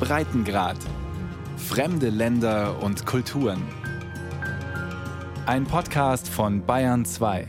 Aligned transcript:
Breitengrad. 0.00 0.78
Fremde 1.56 2.08
Länder 2.08 2.82
und 2.82 3.04
Kulturen. 3.04 3.62
Ein 5.46 5.64
Podcast 5.64 6.28
von 6.28 6.64
Bayern 6.64 7.04
2. 7.04 7.48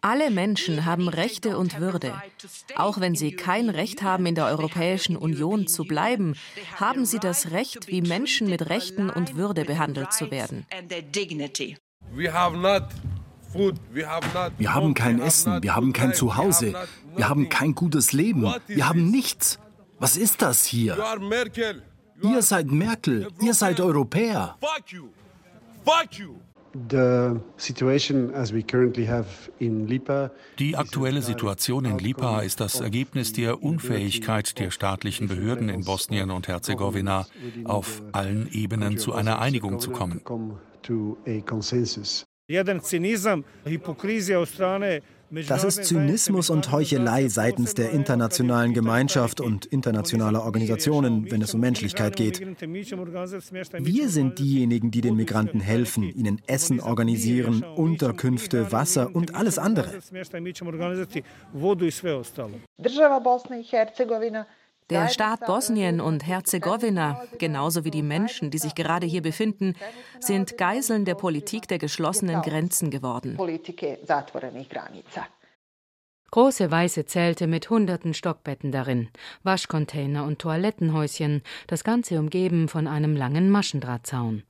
Alle 0.00 0.30
Menschen 0.30 0.84
haben 0.84 1.08
Rechte 1.08 1.58
und 1.58 1.80
Würde. 1.80 2.22
Auch 2.76 3.00
wenn 3.00 3.14
sie 3.14 3.32
kein 3.32 3.68
Recht 3.68 4.02
haben, 4.02 4.26
in 4.26 4.34
der 4.34 4.46
Europäischen 4.46 5.16
Union 5.16 5.66
zu 5.66 5.84
bleiben, 5.84 6.34
haben 6.76 7.04
sie 7.04 7.18
das 7.18 7.50
Recht, 7.50 7.88
wie 7.88 8.02
Menschen 8.02 8.48
mit 8.48 8.70
Rechten 8.70 9.10
und 9.10 9.36
Würde 9.36 9.64
behandelt 9.64 10.12
zu 10.12 10.30
werden. 10.30 10.66
Wir 13.54 14.74
haben 14.74 14.94
kein 14.94 15.20
Essen, 15.20 15.62
wir 15.62 15.74
haben 15.74 15.92
kein 15.92 16.14
Zuhause, 16.14 16.74
wir 17.16 17.28
haben 17.28 17.48
kein 17.48 17.74
gutes 17.74 18.12
Leben, 18.12 18.52
wir 18.66 18.88
haben 18.88 19.10
nichts. 19.10 19.58
Was 19.98 20.16
ist 20.16 20.42
das 20.42 20.64
hier? 20.64 20.96
Ihr 22.22 22.42
seid 22.42 22.66
Merkel, 22.66 23.28
ihr 23.40 23.54
seid 23.54 23.80
Europäer. 23.80 24.56
Die 30.58 30.76
aktuelle 30.76 31.22
Situation 31.22 31.84
in 31.86 31.98
Lipa 31.98 32.40
ist 32.40 32.60
das 32.60 32.80
Ergebnis 32.80 33.32
der 33.32 33.62
Unfähigkeit 33.62 34.58
der 34.58 34.70
staatlichen 34.70 35.28
Behörden 35.28 35.70
in 35.70 35.84
Bosnien 35.84 36.30
und 36.30 36.46
Herzegowina, 36.46 37.26
auf 37.64 38.02
allen 38.12 38.48
Ebenen 38.52 38.98
zu 38.98 39.14
einer 39.14 39.40
Einigung 39.40 39.80
zu 39.80 39.90
kommen. 39.90 40.20
Das 45.46 45.64
ist 45.64 45.84
Zynismus 45.84 46.48
und 46.48 46.72
Heuchelei 46.72 47.28
seitens 47.28 47.74
der 47.74 47.90
internationalen 47.90 48.72
Gemeinschaft 48.72 49.42
und 49.42 49.66
internationaler 49.66 50.42
Organisationen, 50.42 51.30
wenn 51.30 51.42
es 51.42 51.52
um 51.52 51.60
Menschlichkeit 51.60 52.16
geht. 52.16 52.40
Wir 52.40 54.08
sind 54.08 54.38
diejenigen, 54.38 54.90
die 54.90 55.02
den 55.02 55.16
Migranten 55.16 55.60
helfen, 55.60 56.04
ihnen 56.04 56.40
Essen 56.46 56.80
organisieren, 56.80 57.62
Unterkünfte, 57.62 58.72
Wasser 58.72 59.14
und 59.14 59.34
alles 59.34 59.58
andere. 59.58 59.92
Der 64.90 65.08
Staat 65.08 65.40
Bosnien 65.40 66.00
und 66.00 66.26
Herzegowina, 66.26 67.22
genauso 67.38 67.84
wie 67.84 67.90
die 67.90 68.02
Menschen, 68.02 68.50
die 68.50 68.58
sich 68.58 68.74
gerade 68.74 69.06
hier 69.06 69.22
befinden, 69.22 69.74
sind 70.18 70.56
Geiseln 70.56 71.04
der 71.04 71.14
Politik 71.14 71.68
der 71.68 71.78
geschlossenen 71.78 72.40
Grenzen 72.42 72.90
geworden. 72.90 73.36
Große 76.30 76.70
weiße 76.70 77.06
Zelte 77.06 77.46
mit 77.46 77.70
hunderten 77.70 78.12
Stockbetten 78.12 78.70
darin, 78.70 79.08
Waschcontainer 79.44 80.24
und 80.24 80.38
Toilettenhäuschen, 80.38 81.42
das 81.68 81.84
Ganze 81.84 82.18
umgeben 82.18 82.68
von 82.68 82.86
einem 82.86 83.16
langen 83.16 83.48
Maschendrahtzaun. 83.48 84.42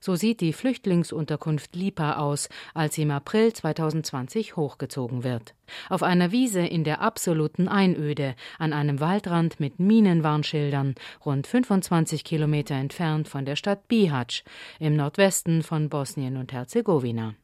So 0.00 0.16
sieht 0.16 0.40
die 0.40 0.54
Flüchtlingsunterkunft 0.54 1.76
Lipa 1.76 2.16
aus, 2.16 2.48
als 2.72 2.94
sie 2.94 3.02
im 3.02 3.10
April 3.10 3.52
2020 3.52 4.56
hochgezogen 4.56 5.24
wird. 5.24 5.54
Auf 5.90 6.02
einer 6.02 6.32
Wiese 6.32 6.60
in 6.60 6.84
der 6.84 7.02
absoluten 7.02 7.68
Einöde, 7.68 8.34
an 8.58 8.72
einem 8.72 9.00
Waldrand 9.00 9.60
mit 9.60 9.78
Minenwarnschildern, 9.78 10.94
rund 11.26 11.46
25 11.46 12.24
Kilometer 12.24 12.76
entfernt 12.76 13.28
von 13.28 13.44
der 13.44 13.56
Stadt 13.56 13.88
Bihać, 13.88 14.42
im 14.80 14.96
Nordwesten 14.96 15.62
von 15.62 15.90
Bosnien 15.90 16.38
und 16.38 16.54
Herzegowina. 16.54 17.34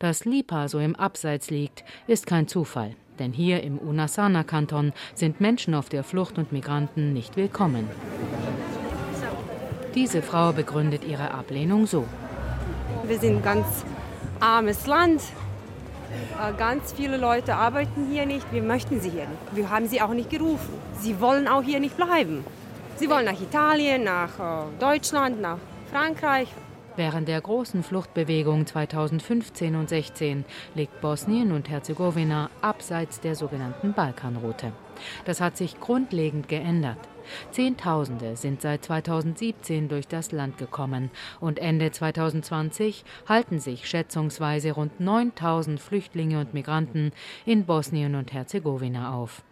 Dass 0.00 0.24
Lipa 0.24 0.66
so 0.66 0.80
im 0.80 0.96
Abseits 0.96 1.50
liegt, 1.50 1.84
ist 2.08 2.26
kein 2.26 2.48
Zufall. 2.48 2.96
Denn 3.18 3.32
hier 3.32 3.62
im 3.62 3.78
Unasana-Kanton 3.78 4.92
sind 5.14 5.40
Menschen 5.40 5.74
auf 5.74 5.88
der 5.88 6.04
Flucht 6.04 6.38
und 6.38 6.52
Migranten 6.52 7.12
nicht 7.12 7.36
willkommen. 7.36 7.88
Diese 9.94 10.20
Frau 10.20 10.52
begründet 10.52 11.04
ihre 11.04 11.30
Ablehnung 11.30 11.86
so. 11.86 12.04
Wir 13.06 13.18
sind 13.18 13.36
ein 13.36 13.42
ganz 13.42 13.84
armes 14.40 14.86
Land. 14.86 15.22
Äh, 16.40 16.52
ganz 16.58 16.92
viele 16.92 17.16
Leute 17.16 17.54
arbeiten 17.54 18.08
hier 18.10 18.26
nicht. 18.26 18.52
Wir 18.52 18.62
möchten 18.62 19.00
sie 19.00 19.10
hier 19.10 19.26
nicht. 19.26 19.56
Wir 19.56 19.70
haben 19.70 19.88
sie 19.88 20.02
auch 20.02 20.12
nicht 20.12 20.30
gerufen. 20.30 20.74
Sie 21.00 21.20
wollen 21.20 21.48
auch 21.48 21.62
hier 21.62 21.80
nicht 21.80 21.96
bleiben. 21.96 22.44
Sie 22.96 23.08
wollen 23.08 23.24
nach 23.24 23.40
Italien, 23.40 24.04
nach 24.04 24.38
äh, 24.38 24.78
Deutschland, 24.78 25.40
nach 25.40 25.58
Frankreich. 25.90 26.48
Während 26.96 27.28
der 27.28 27.42
großen 27.42 27.82
Fluchtbewegung 27.82 28.66
2015 28.66 29.76
und 29.76 29.90
16 29.90 30.46
liegt 30.74 31.02
Bosnien 31.02 31.52
und 31.52 31.68
Herzegowina 31.68 32.48
abseits 32.62 33.20
der 33.20 33.34
sogenannten 33.34 33.92
Balkanroute. 33.92 34.72
Das 35.26 35.42
hat 35.42 35.58
sich 35.58 35.78
grundlegend 35.78 36.48
geändert. 36.48 36.98
Zehntausende 37.50 38.36
sind 38.36 38.62
seit 38.62 38.84
2017 38.84 39.88
durch 39.88 40.08
das 40.08 40.32
Land 40.32 40.56
gekommen 40.56 41.10
und 41.38 41.58
Ende 41.58 41.90
2020 41.90 43.04
halten 43.28 43.58
sich 43.58 43.86
schätzungsweise 43.86 44.72
rund 44.72 44.98
9000 44.98 45.78
Flüchtlinge 45.78 46.40
und 46.40 46.54
Migranten 46.54 47.12
in 47.44 47.66
Bosnien 47.66 48.14
und 48.14 48.32
Herzegowina 48.32 49.12
auf. 49.12 49.42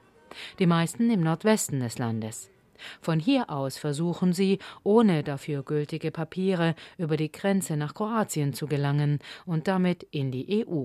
Die 0.59 0.67
meisten 0.67 1.11
im 1.11 1.21
Nordwesten 1.21 1.81
des 1.81 1.99
Landes. 1.99 2.54
Von 3.01 3.19
hier 3.19 3.51
aus 3.51 3.79
versuchen 3.79 4.33
sie, 4.33 4.59
ohne 4.83 5.23
dafür 5.23 5.63
gültige 5.63 6.11
Papiere, 6.11 6.75
über 6.99 7.17
die 7.17 7.33
Grenze 7.33 7.77
nach 7.77 7.95
Kroatien 7.95 8.53
zu 8.53 8.67
gelangen 8.67 9.19
und 9.47 9.69
damit 9.69 10.05
in 10.11 10.31
die 10.31 10.67
EU. 10.67 10.85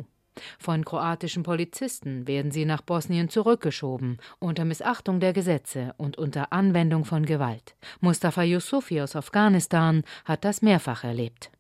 Von 0.58 0.86
kroatischen 0.86 1.44
Polizisten 1.44 2.28
werden 2.28 2.52
sie 2.52 2.66
nach 2.66 2.82
Bosnien 2.82 3.30
zurückgeschoben, 3.30 4.18
unter 4.40 4.66
Missachtung 4.66 5.20
der 5.20 5.34
Gesetze 5.34 5.94
und 5.98 6.18
unter 6.18 6.54
Anwendung 6.54 7.06
von 7.06 7.26
Gewalt. 7.26 7.76
Mustafa 8.00 8.44
Yusufi 8.44 9.02
aus 9.02 9.16
Afghanistan 9.16 10.04
hat 10.26 10.46
das 10.46 10.62
mehrfach 10.62 11.04
erlebt. 11.04 11.52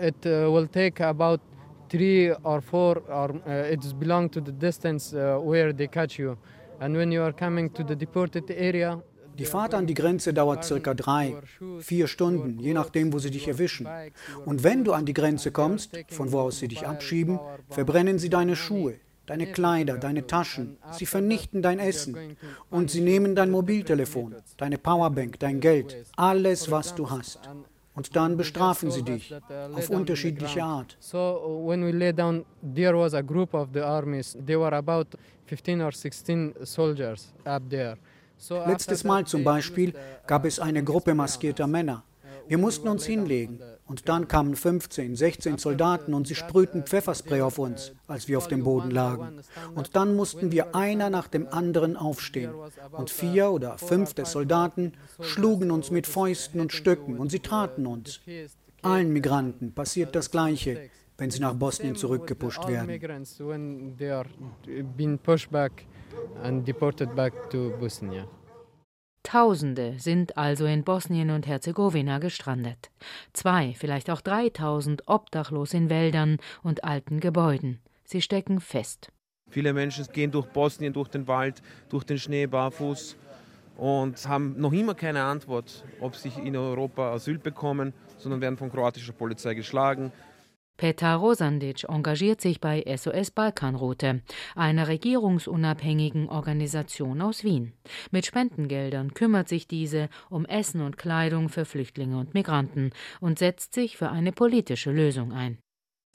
It 0.00 0.24
uh, 0.26 0.52
will 0.52 0.68
take 0.68 1.04
about 1.04 1.40
three 1.88 2.32
or 2.42 2.60
four, 2.60 3.02
or 3.08 3.34
uh, 3.46 3.72
it 3.72 3.80
belongs 3.98 4.30
to 4.32 4.40
the 4.40 4.52
distance 4.52 5.12
uh, 5.14 5.38
where 5.40 5.74
they 5.74 5.88
catch 5.88 6.18
you. 6.18 6.36
And 6.80 6.96
when 6.96 7.10
you 7.10 7.22
are 7.22 7.32
coming 7.32 7.72
to 7.74 7.82
the 7.82 7.96
deported 7.96 8.48
area, 8.50 9.02
die 9.38 9.44
Fahrt 9.44 9.74
an 9.74 9.86
die 9.86 9.94
Grenze 9.94 10.32
dauert 10.32 10.64
circa 10.64 10.94
drei, 10.94 11.36
vier 11.80 12.06
Stunden, 12.08 12.58
je 12.58 12.74
nachdem, 12.74 13.12
wo 13.12 13.18
sie 13.18 13.30
dich 13.30 13.48
erwischen. 13.48 13.88
Und 14.44 14.64
wenn 14.64 14.84
du 14.84 14.92
an 14.92 15.06
die 15.06 15.14
Grenze 15.14 15.50
kommst, 15.52 15.96
von 16.08 16.32
wo 16.32 16.40
aus 16.40 16.58
sie 16.58 16.68
dich 16.68 16.86
abschieben, 16.86 17.38
verbrennen 17.70 18.18
sie 18.18 18.30
deine 18.30 18.56
Schuhe, 18.56 18.94
deine 19.26 19.46
Kleider, 19.46 19.98
deine 19.98 20.26
Taschen. 20.26 20.78
Sie 20.92 21.06
vernichten 21.06 21.62
dein 21.62 21.78
Essen. 21.78 22.36
Und 22.70 22.90
sie 22.90 23.00
nehmen 23.00 23.34
dein 23.34 23.50
Mobiltelefon, 23.50 24.34
deine 24.56 24.78
Powerbank, 24.78 25.38
dein 25.38 25.60
Geld, 25.60 25.96
alles, 26.16 26.70
was 26.70 26.94
du 26.94 27.10
hast. 27.10 27.40
Und 27.94 28.14
dann 28.14 28.36
bestrafen 28.36 28.92
sie 28.92 29.02
dich 29.02 29.34
auf 29.74 29.90
unterschiedliche 29.90 30.62
Art. 30.62 30.96
So 31.00 31.64
when 31.66 31.84
we 31.84 31.90
lay 31.90 32.12
down, 32.12 32.44
there 32.62 32.96
was 32.96 33.12
a 33.12 33.22
group 33.22 33.54
of 33.54 33.70
the 33.72 33.80
armies. 33.80 34.36
There 34.46 34.60
were 34.60 34.72
about 34.72 35.06
15 35.46 35.82
or 35.82 35.90
16 35.90 36.54
soldiers 36.62 37.32
up 37.44 37.62
there. 37.68 37.98
Letztes 38.66 39.04
Mal 39.04 39.26
zum 39.26 39.44
Beispiel 39.44 39.94
gab 40.26 40.44
es 40.44 40.58
eine 40.58 40.84
Gruppe 40.84 41.14
maskierter 41.14 41.66
Männer. 41.66 42.04
Wir 42.46 42.56
mussten 42.56 42.88
uns 42.88 43.04
hinlegen 43.04 43.60
und 43.86 44.08
dann 44.08 44.26
kamen 44.26 44.56
15, 44.56 45.16
16 45.16 45.58
Soldaten 45.58 46.14
und 46.14 46.26
sie 46.26 46.34
sprühten 46.34 46.84
Pfefferspray 46.84 47.42
auf 47.42 47.58
uns, 47.58 47.92
als 48.06 48.26
wir 48.26 48.38
auf 48.38 48.48
dem 48.48 48.64
Boden 48.64 48.90
lagen. 48.90 49.40
Und 49.74 49.96
dann 49.96 50.16
mussten 50.16 50.50
wir 50.50 50.74
einer 50.74 51.10
nach 51.10 51.28
dem 51.28 51.46
anderen 51.48 51.96
aufstehen. 51.96 52.52
Und 52.92 53.10
vier 53.10 53.50
oder 53.50 53.76
fünf 53.76 54.14
der 54.14 54.24
Soldaten 54.24 54.92
schlugen 55.20 55.70
uns 55.70 55.90
mit 55.90 56.06
Fäusten 56.06 56.60
und 56.60 56.72
Stöcken 56.72 57.18
und 57.18 57.30
sie 57.30 57.40
traten 57.40 57.86
uns. 57.86 58.20
Allen 58.80 59.12
Migranten 59.12 59.72
passiert 59.72 60.14
das 60.14 60.30
Gleiche, 60.30 60.88
wenn 61.18 61.30
sie 61.30 61.40
nach 61.40 61.54
Bosnien 61.54 61.96
zurückgepusht 61.96 62.66
werden. 62.66 62.88
And 66.42 66.66
deported 66.66 67.14
back 67.14 67.32
to 67.50 67.70
Bosnia. 67.78 68.26
Tausende 69.22 69.94
sind 69.98 70.38
also 70.38 70.64
in 70.64 70.84
Bosnien 70.84 71.30
und 71.30 71.46
Herzegowina 71.46 72.18
gestrandet. 72.18 72.90
Zwei, 73.34 73.74
vielleicht 73.76 74.08
auch 74.08 74.22
dreitausend 74.22 75.02
obdachlos 75.06 75.74
in 75.74 75.90
Wäldern 75.90 76.38
und 76.62 76.84
alten 76.84 77.20
Gebäuden. 77.20 77.80
Sie 78.04 78.22
stecken 78.22 78.60
fest. 78.60 79.12
Viele 79.50 79.72
Menschen 79.72 80.06
gehen 80.12 80.30
durch 80.30 80.46
Bosnien, 80.46 80.92
durch 80.92 81.08
den 81.08 81.26
Wald, 81.26 81.62
durch 81.90 82.04
den 82.04 82.18
Schnee 82.18 82.46
barfuß 82.46 83.16
und 83.76 84.28
haben 84.28 84.58
noch 84.58 84.72
immer 84.72 84.94
keine 84.94 85.22
Antwort, 85.22 85.84
ob 86.00 86.16
sie 86.16 86.32
in 86.44 86.56
Europa 86.56 87.12
Asyl 87.12 87.38
bekommen, 87.38 87.92
sondern 88.18 88.40
werden 88.40 88.56
von 88.56 88.70
kroatischer 88.70 89.12
Polizei 89.12 89.54
geschlagen, 89.54 90.12
Petar 90.78 91.16
Rosandic 91.16 91.84
engagiert 91.88 92.40
sich 92.40 92.60
bei 92.60 92.84
SOS 92.96 93.32
Balkanroute, 93.32 94.22
einer 94.54 94.86
regierungsunabhängigen 94.86 96.28
Organisation 96.28 97.20
aus 97.20 97.42
Wien. 97.42 97.72
Mit 98.12 98.26
Spendengeldern 98.26 99.12
kümmert 99.12 99.48
sich 99.48 99.66
diese 99.66 100.08
um 100.30 100.46
Essen 100.46 100.80
und 100.80 100.96
Kleidung 100.96 101.48
für 101.48 101.64
Flüchtlinge 101.64 102.16
und 102.16 102.32
Migranten 102.32 102.92
und 103.20 103.40
setzt 103.40 103.74
sich 103.74 103.96
für 103.96 104.10
eine 104.10 104.30
politische 104.30 104.92
Lösung 104.92 105.32
ein. 105.32 105.58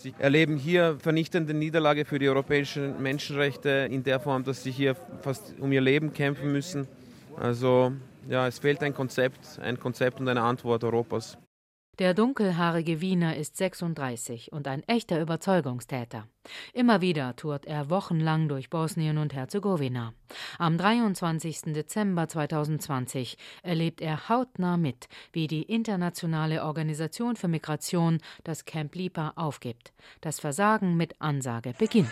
Sie 0.01 0.13
erleben 0.17 0.55
hier 0.55 0.97
vernichtende 0.97 1.53
Niederlage 1.53 2.05
für 2.05 2.17
die 2.17 2.29
europäischen 2.29 3.01
Menschenrechte 3.01 3.89
in 3.91 4.03
der 4.03 4.21
Form, 4.21 4.45
dass 4.45 4.63
sie 4.63 4.71
hier 4.71 4.95
fast 5.21 5.55
um 5.59 5.73
ihr 5.73 5.81
Leben 5.81 6.13
kämpfen 6.13 6.53
müssen. 6.53 6.87
Also 7.35 7.91
ja, 8.29 8.47
es 8.47 8.59
fehlt 8.59 8.81
ein 8.81 8.93
Konzept, 8.93 9.59
ein 9.61 9.77
Konzept 9.77 10.21
und 10.21 10.29
eine 10.29 10.41
Antwort 10.41 10.85
Europas. 10.85 11.37
Der 11.99 12.15
dunkelhaarige 12.15 13.01
Wiener 13.01 13.37
ist 13.37 13.55
36 13.55 14.51
und 14.51 14.67
ein 14.67 14.81
echter 14.87 15.21
Überzeugungstäter. 15.21 16.27
Immer 16.73 17.01
wieder 17.01 17.35
tourt 17.35 17.67
er 17.67 17.91
wochenlang 17.91 18.47
durch 18.47 18.71
Bosnien 18.71 19.19
und 19.19 19.35
Herzegowina. 19.35 20.15
Am 20.57 20.79
23. 20.79 21.73
Dezember 21.73 22.27
2020 22.27 23.37
erlebt 23.61 24.01
er 24.01 24.27
hautnah 24.27 24.75
mit, 24.75 25.07
wie 25.33 25.45
die 25.45 25.61
Internationale 25.61 26.63
Organisation 26.63 27.35
für 27.35 27.47
Migration 27.47 28.17
das 28.43 28.65
Camp 28.65 28.95
Lipa 28.95 29.33
aufgibt. 29.35 29.93
Das 30.21 30.39
Versagen 30.39 30.97
mit 30.97 31.21
Ansage 31.21 31.75
beginnt. 31.77 32.09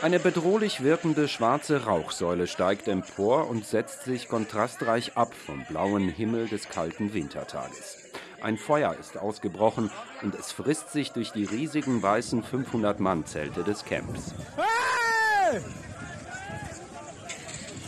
Eine 0.00 0.20
bedrohlich 0.20 0.84
wirkende 0.84 1.26
schwarze 1.26 1.84
Rauchsäule 1.86 2.46
steigt 2.46 2.86
empor 2.86 3.50
und 3.50 3.66
setzt 3.66 4.04
sich 4.04 4.28
kontrastreich 4.28 5.16
ab 5.16 5.34
vom 5.34 5.64
blauen 5.64 6.08
Himmel 6.08 6.46
des 6.46 6.68
kalten 6.68 7.14
Wintertages. 7.14 7.96
Ein 8.40 8.58
Feuer 8.58 8.94
ist 9.00 9.18
ausgebrochen 9.18 9.90
und 10.22 10.36
es 10.36 10.52
frisst 10.52 10.92
sich 10.92 11.10
durch 11.10 11.32
die 11.32 11.44
riesigen 11.44 12.00
weißen 12.00 12.44
500-Mann-Zelte 12.44 13.64
des 13.64 13.84
Camps. 13.84 14.34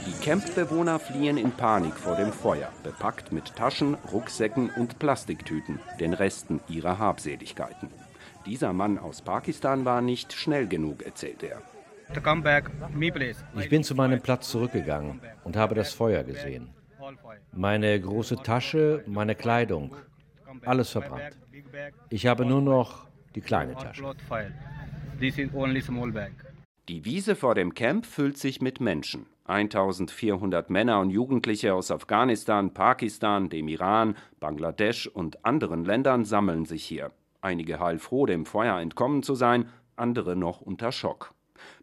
Die 0.07 0.25
Campbewohner 0.25 0.99
fliehen 0.99 1.37
in 1.37 1.53
Panik 1.53 1.95
vor 1.95 2.17
dem 2.17 2.33
Feuer, 2.33 2.73
bepackt 2.83 3.31
mit 3.31 3.55
Taschen, 3.55 3.97
Rucksäcken 4.13 4.71
und 4.71 4.99
Plastiktüten, 4.99 5.79
den 6.01 6.13
Resten 6.13 6.61
ihrer 6.69 6.99
Habseligkeiten. 6.99 7.89
Dieser 8.47 8.73
Mann 8.73 8.99
aus 8.99 9.23
Pakistan 9.23 9.85
war 9.85 10.01
nicht 10.01 10.33
schnell 10.33 10.67
genug, 10.67 11.03
erzählt 11.03 11.45
er. 11.45 11.63
Ich 13.57 13.69
bin 13.69 13.85
zu 13.85 13.95
meinem 13.95 14.21
Platz 14.21 14.51
zurückgegangen 14.51 15.21
und 15.45 15.57
habe 15.57 15.75
das 15.75 15.93
Feuer 15.93 16.25
gesehen. 16.25 16.71
Meine 17.53 17.99
große 18.01 18.37
Tasche, 18.37 19.05
meine 19.07 19.35
Kleidung, 19.35 19.95
alles 20.65 20.91
verbrannt. 20.91 21.39
Ich 22.09 22.27
habe 22.27 22.45
nur 22.45 22.63
noch 22.63 23.07
die 23.35 23.41
kleine 23.41 23.75
Tasche. 23.75 24.15
Die 26.89 27.05
Wiese 27.05 27.37
vor 27.37 27.55
dem 27.55 27.75
Camp 27.75 28.07
füllt 28.07 28.37
sich 28.37 28.61
mit 28.61 28.81
Menschen. 28.81 29.27
1400 29.45 30.71
Männer 30.71 31.01
und 31.01 31.11
Jugendliche 31.11 31.75
aus 31.75 31.91
Afghanistan, 31.91 32.73
Pakistan, 32.73 33.49
dem 33.49 33.69
Iran, 33.69 34.17
Bangladesch 34.39 35.07
und 35.09 35.45
anderen 35.45 35.85
Ländern 35.85 36.25
sammeln 36.25 36.65
sich 36.65 36.85
hier. 36.85 37.11
Einige 37.41 37.81
heilfroh, 37.81 38.27
dem 38.27 38.47
Feuer 38.47 38.79
entkommen 38.79 39.23
zu 39.23 39.35
sein, 39.35 39.69
andere 39.97 40.37
noch 40.37 40.61
unter 40.61 40.93
Schock. 40.93 41.35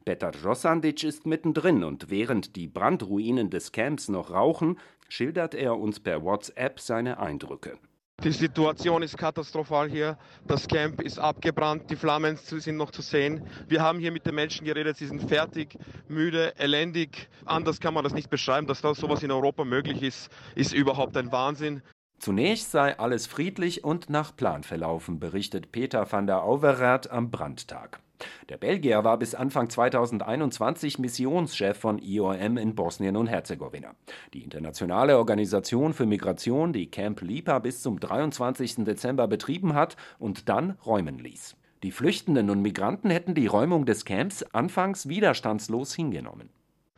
Petar 0.06 0.34
Rosandic 0.44 1.04
ist 1.04 1.26
mittendrin 1.26 1.84
und 1.84 2.10
während 2.10 2.56
die 2.56 2.68
Brandruinen 2.68 3.50
des 3.50 3.72
Camps 3.72 4.10
noch 4.10 4.32
rauchen, 4.32 4.80
schildert 5.10 5.56
er 5.56 5.78
uns 5.78 6.00
per 6.00 6.24
WhatsApp 6.24 6.80
seine 6.80 7.20
Eindrücke. 7.20 7.78
Die 8.24 8.32
Situation 8.32 9.04
ist 9.04 9.16
katastrophal 9.16 9.88
hier. 9.88 10.18
Das 10.48 10.68
Camp 10.68 11.02
ist 11.04 11.20
abgebrannt, 11.20 11.92
die 11.92 11.96
Flammen 11.96 12.36
sind 12.38 12.76
noch 12.76 12.90
zu 12.90 13.04
sehen. 13.04 13.46
Wir 13.68 13.84
haben 13.84 14.00
hier 14.00 14.12
mit 14.12 14.26
den 14.26 14.34
Menschen 14.34 14.66
geredet, 14.66 14.98
sie 14.98 15.06
sind 15.06 15.22
fertig, 15.22 15.78
müde, 16.08 16.52
elendig. 16.58 17.30
Anders 17.46 17.80
kann 17.80 17.94
man 17.94 18.04
das 18.04 18.16
nicht 18.16 18.32
beschreiben. 18.32 18.66
Dass 18.66 18.82
da 18.82 18.96
sowas 18.96 19.22
in 19.22 19.30
Europa 19.30 19.66
möglich 19.66 20.02
ist, 20.02 20.32
ist 20.56 20.74
überhaupt 20.74 21.16
ein 21.16 21.32
Wahnsinn. 21.32 21.84
Zunächst 22.18 22.72
sei 22.72 22.98
alles 22.98 23.28
friedlich 23.28 23.84
und 23.84 24.10
nach 24.10 24.36
Plan 24.36 24.64
verlaufen, 24.64 25.20
berichtet 25.20 25.72
Peter 25.72 26.12
van 26.12 26.26
der 26.26 26.42
Auverath 26.42 27.12
am 27.12 27.30
Brandtag. 27.30 28.00
Der 28.50 28.58
Belgier 28.58 29.04
war 29.04 29.18
bis 29.18 29.36
Anfang 29.36 29.70
2021 29.70 31.00
Missionschef 31.00 31.78
von 31.78 32.00
IOM 32.00 32.58
in 32.58 32.76
Bosnien 32.76 33.16
und 33.16 33.28
Herzegowina. 33.28 33.96
Die 34.34 34.44
internationale 34.44 35.18
Organisation 35.18 35.94
für 35.94 36.06
Migration, 36.06 36.74
die 36.74 36.90
Camp 36.90 37.22
Lipa 37.22 37.60
bis 37.60 37.82
zum 37.82 38.00
23. 38.00 38.86
Dezember 38.86 39.28
betrieben 39.28 39.74
hat 39.74 39.98
und 40.20 40.50
dann 40.50 40.72
räumen 40.86 41.20
ließ. 41.20 41.56
Die 41.84 41.92
Flüchtenden 41.92 42.50
und 42.50 42.62
Migranten 42.62 43.12
hätten 43.12 43.36
die 43.36 43.48
Räumung 43.48 43.86
des 43.86 44.04
Camps 44.04 44.44
anfangs 44.54 45.08
widerstandslos 45.08 45.94
hingenommen. 45.94 46.50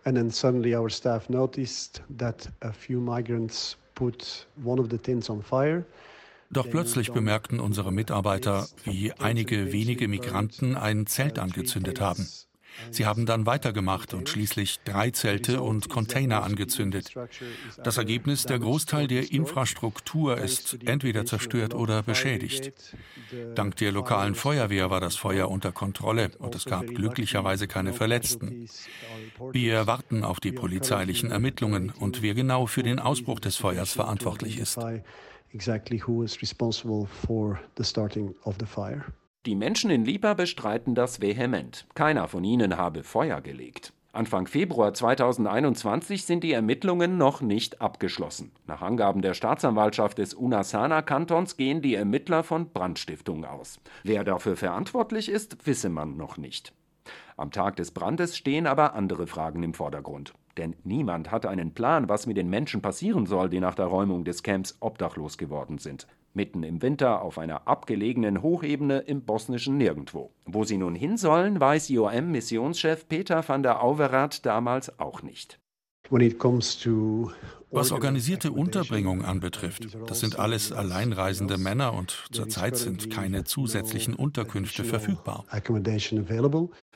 And 0.05 0.15
then 0.15 0.29
suddenly 0.29 0.73
our 0.75 0.89
staff 0.89 1.27
noticed 1.29 2.01
that 2.17 2.49
a 2.61 2.71
few 2.71 3.01
migrants 3.01 3.77
put 3.95 4.47
one 4.63 4.79
of 4.79 4.89
the 4.89 4.97
tents 4.97 5.29
on 5.29 5.41
fire. 5.41 5.83
Doch 6.51 6.69
plötzlich 6.69 7.11
bemerkten 7.11 7.59
unsere 7.59 7.91
Mitarbeiter, 7.91 8.67
wie 8.83 9.13
einige 9.13 9.71
wenige 9.71 10.07
Migranten 10.07 10.75
ein 10.75 11.05
Zelt 11.05 11.37
angezündet 11.37 12.01
haben. 12.01 12.27
Sie 12.91 13.05
haben 13.05 13.25
dann 13.25 13.45
weitergemacht 13.45 14.13
und 14.13 14.29
schließlich 14.29 14.79
drei 14.85 15.11
Zelte 15.11 15.61
und 15.61 15.89
Container 15.89 16.43
angezündet. 16.43 17.13
Das 17.83 17.97
Ergebnis, 17.97 18.45
der 18.45 18.59
Großteil 18.59 19.07
der 19.07 19.31
Infrastruktur 19.31 20.37
ist 20.37 20.77
entweder 20.85 21.25
zerstört 21.25 21.73
oder 21.73 22.03
beschädigt. 22.03 22.71
Dank 23.55 23.75
der 23.77 23.91
lokalen 23.91 24.35
Feuerwehr 24.35 24.89
war 24.89 25.01
das 25.01 25.15
Feuer 25.15 25.49
unter 25.49 25.71
Kontrolle 25.71 26.31
und 26.39 26.55
es 26.55 26.65
gab 26.65 26.87
glücklicherweise 26.87 27.67
keine 27.67 27.93
Verletzten. 27.93 28.67
Wir 29.51 29.87
warten 29.87 30.23
auf 30.23 30.39
die 30.39 30.51
polizeilichen 30.51 31.31
Ermittlungen 31.31 31.91
und 31.91 32.21
wer 32.21 32.33
genau 32.33 32.65
für 32.65 32.83
den 32.83 32.99
Ausbruch 32.99 33.39
des 33.39 33.57
Feuers 33.57 33.91
verantwortlich 33.93 34.57
ist 34.57 34.79
exactly 35.53 36.01
who 36.05 36.23
is 36.23 36.41
responsible 36.41 37.07
for 37.07 37.59
the 37.77 37.83
starting 37.83 38.35
of 38.43 38.55
the 38.59 38.65
fire. 38.65 39.05
Die 39.45 39.55
Menschen 39.55 39.89
in 39.89 40.03
Lipa 40.05 40.33
bestreiten 40.33 40.95
das 40.95 41.21
vehement. 41.21 41.85
Keiner 41.95 42.27
von 42.27 42.43
ihnen 42.43 42.77
habe 42.77 43.03
Feuer 43.03 43.41
gelegt. 43.41 43.93
Anfang 44.11 44.47
Februar 44.47 44.93
2021 44.93 46.25
sind 46.25 46.43
die 46.43 46.51
Ermittlungen 46.51 47.17
noch 47.17 47.41
nicht 47.41 47.79
abgeschlossen. 47.79 48.51
Nach 48.65 48.81
Angaben 48.81 49.21
der 49.21 49.35
Staatsanwaltschaft 49.35 50.17
des 50.17 50.33
Unasana-Kantons 50.33 51.57
gehen 51.57 51.81
die 51.81 51.93
Ermittler 51.93 52.43
von 52.43 52.69
Brandstiftung 52.71 53.45
aus. 53.45 53.79
Wer 54.03 54.23
dafür 54.23 54.57
verantwortlich 54.57 55.29
ist, 55.29 55.67
wisse 55.67 55.89
man 55.89 56.17
noch 56.17 56.37
nicht. 56.37 56.73
Am 57.37 57.51
Tag 57.51 57.75
des 57.75 57.91
Brandes 57.91 58.35
stehen 58.35 58.67
aber 58.67 58.95
andere 58.95 59.27
Fragen 59.27 59.63
im 59.63 59.73
Vordergrund. 59.73 60.33
Denn 60.57 60.75
niemand 60.83 61.31
hat 61.31 61.45
einen 61.45 61.73
Plan, 61.73 62.09
was 62.09 62.27
mit 62.27 62.37
den 62.37 62.49
Menschen 62.49 62.81
passieren 62.81 63.25
soll, 63.25 63.49
die 63.49 63.59
nach 63.59 63.75
der 63.75 63.85
Räumung 63.85 64.23
des 64.25 64.43
Camps 64.43 64.77
obdachlos 64.79 65.37
geworden 65.37 65.77
sind. 65.77 66.07
Mitten 66.33 66.63
im 66.63 66.81
Winter 66.81 67.21
auf 67.21 67.37
einer 67.37 67.67
abgelegenen 67.67 68.41
Hochebene 68.41 68.99
im 68.99 69.21
bosnischen 69.21 69.77
Nirgendwo. 69.77 70.31
Wo 70.45 70.63
sie 70.63 70.77
nun 70.77 70.95
hin 70.95 71.17
sollen, 71.17 71.59
weiß 71.59 71.89
IOM-Missionschef 71.89 73.07
Peter 73.07 73.47
van 73.47 73.63
der 73.63 73.83
Auverath 73.83 74.45
damals 74.45 74.99
auch 74.99 75.23
nicht. 75.23 75.59
Was 77.71 77.91
organisierte 77.91 78.51
Unterbringung 78.51 79.23
anbetrifft, 79.23 79.97
das 80.07 80.19
sind 80.19 80.39
alles 80.39 80.71
alleinreisende 80.71 81.57
Männer 81.57 81.93
und 81.93 82.27
zurzeit 82.31 82.77
sind 82.77 83.11
keine 83.11 83.43
zusätzlichen 83.43 84.15
Unterkünfte 84.15 84.83
verfügbar. 84.83 85.45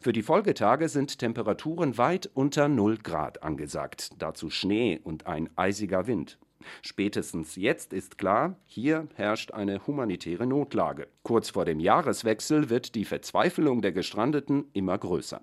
Für 0.01 0.13
die 0.13 0.24
Folgetage 0.24 0.89
sind 0.89 1.20
Temperaturen 1.20 1.98
weit 1.98 2.30
unter 2.34 2.68
0 2.68 2.98
Grad 2.98 3.44
angesagt, 3.44 4.12
dazu 4.18 4.50
Schnee 4.50 5.00
und 5.03 5.27
ein 5.27 5.50
eisiger 5.56 6.08
Wind. 6.08 6.39
Spätestens 6.82 7.56
jetzt 7.56 7.94
ist 7.94 8.18
klar, 8.18 8.56
hier 8.65 9.08
herrscht 9.15 9.51
eine 9.51 9.86
humanitäre 9.86 10.48
Notlage. 10.48 11.08
Kurz 11.24 11.50
vor 11.50 11.65
dem 11.65 11.80
Jahreswechsel 11.80 12.70
wird 12.70 12.96
die 12.96 13.06
Verzweiflung 13.06 13.82
der 13.82 13.92
Gestrandeten 13.92 14.65
immer 14.74 14.98
größer. 14.98 15.42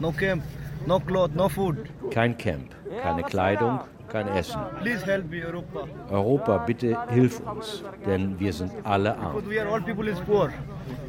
No 0.00 0.12
camp, 0.12 0.42
no 0.86 1.00
cloth, 1.00 1.34
no 1.34 1.48
food. 1.48 1.76
Kein 2.10 2.36
Camp, 2.36 2.74
keine 3.00 3.22
Kleidung, 3.22 3.80
kein 4.08 4.28
Essen. 4.28 4.60
Europa, 6.10 6.58
bitte 6.58 6.96
hilf 7.10 7.40
uns, 7.40 7.82
denn 8.06 8.38
wir 8.38 8.52
sind 8.52 8.72
alle 8.84 9.16
arm. 9.16 9.42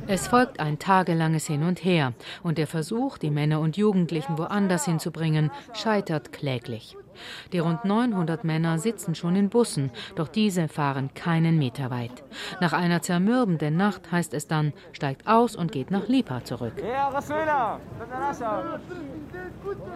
Es 0.08 0.28
folgt 0.28 0.60
ein 0.60 0.80
tagelanges 0.80 1.48
Hin 1.48 1.64
und 1.64 1.84
Her 1.84 2.14
und 2.44 2.58
der 2.58 2.68
Versuch, 2.68 3.18
die 3.18 3.32
Männer 3.32 3.60
und 3.60 3.78
Jugendlichen 3.78 4.38
woanders 4.38 4.86
hinzubringen, 4.86 5.52
scheitert 5.74 6.32
kläglich. 6.32 6.98
Die 7.52 7.60
rund 7.60 7.86
900 7.86 8.44
Männer 8.44 8.80
sitzen 8.80 9.16
schon 9.16 9.36
in 9.36 9.50
Bussen, 9.50 9.92
doch 10.16 10.28
diese 10.28 10.68
fahren 10.68 11.14
keinen 11.14 11.58
Meter 11.58 11.90
weit. 11.90 12.24
Nach 12.62 12.74
einer 12.74 13.02
zermürbenden 13.02 13.78
Nacht 13.78 14.12
heißt 14.12 14.34
es 14.34 14.48
dann, 14.48 14.74
steigt 14.92 15.28
aus 15.28 15.56
und 15.56 15.72
geht 15.72 15.92
nach 15.92 16.08
Lipa 16.08 16.44
zurück. 16.44 16.74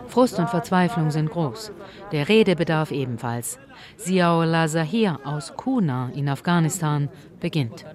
Frust 0.07 0.39
und 0.39 0.49
Verzweiflung 0.49 1.11
sind 1.11 1.29
groß. 1.29 1.71
Der 2.11 2.27
Redebedarf 2.27 2.91
ebenfalls. 2.91 3.59
Ziao 3.97 4.43
Lazahir 4.43 5.19
aus 5.23 5.53
Kuna 5.55 6.09
in 6.13 6.29
Afghanistan 6.29 7.09
beginnt. 7.41 7.85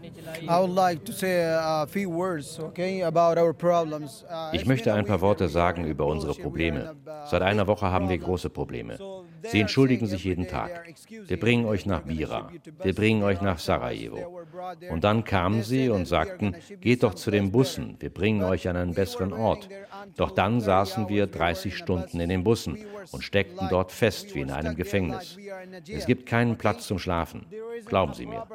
Ich 4.52 4.66
möchte 4.66 4.92
ein 4.92 5.06
paar 5.06 5.20
Worte 5.22 5.48
sagen 5.48 5.86
über 5.86 6.06
unsere 6.06 6.34
Probleme. 6.34 6.94
Seit 7.30 7.42
einer 7.42 7.66
Woche 7.66 7.86
haben 7.86 8.10
wir 8.10 8.18
große 8.18 8.50
Probleme. 8.50 8.98
Sie 9.44 9.60
entschuldigen 9.60 10.06
sich 10.06 10.24
jeden 10.24 10.46
Tag. 10.48 10.84
Wir 11.08 11.40
bringen 11.40 11.64
euch 11.66 11.86
nach 11.86 12.02
Bira. 12.02 12.50
Wir 12.82 12.94
bringen 12.94 13.22
euch 13.22 13.40
nach 13.40 13.58
Sarajevo. 13.58 14.44
Und 14.90 15.04
dann 15.04 15.24
kamen 15.24 15.62
sie 15.62 15.88
und 15.88 16.06
sagten, 16.06 16.56
geht 16.80 17.02
doch 17.02 17.14
zu 17.14 17.30
den 17.30 17.52
Bussen, 17.52 17.96
wir 18.00 18.10
bringen 18.10 18.42
euch 18.42 18.68
an 18.68 18.76
einen 18.76 18.94
besseren 18.94 19.32
Ort. 19.32 19.68
Doch 20.16 20.30
dann 20.30 20.60
saßen 20.60 21.08
wir 21.08 21.26
30 21.26 21.76
Stunden 21.76 22.20
in 22.20 22.28
den 22.28 22.44
Bussen 22.44 22.78
und 23.12 23.22
steckten 23.22 23.68
dort 23.68 23.92
fest 23.92 24.34
wie 24.34 24.40
in 24.40 24.50
einem 24.50 24.76
Gefängnis. 24.76 25.36
Es 25.88 26.06
gibt 26.06 26.26
keinen 26.26 26.56
Platz 26.56 26.86
zum 26.86 26.98
Schlafen. 26.98 27.46
Glauben 27.84 28.14
Sie 28.14 28.26
mir. 28.26 28.46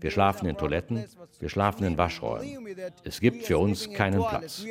Wir 0.00 0.10
schlafen 0.10 0.46
in 0.46 0.56
Toiletten, 0.56 1.04
wir 1.38 1.48
schlafen 1.48 1.84
in 1.84 1.98
Waschräumen. 1.98 2.66
Es 3.04 3.20
gibt 3.20 3.44
für 3.44 3.58
uns 3.58 3.90
keinen 3.92 4.22
Platz. 4.22 4.64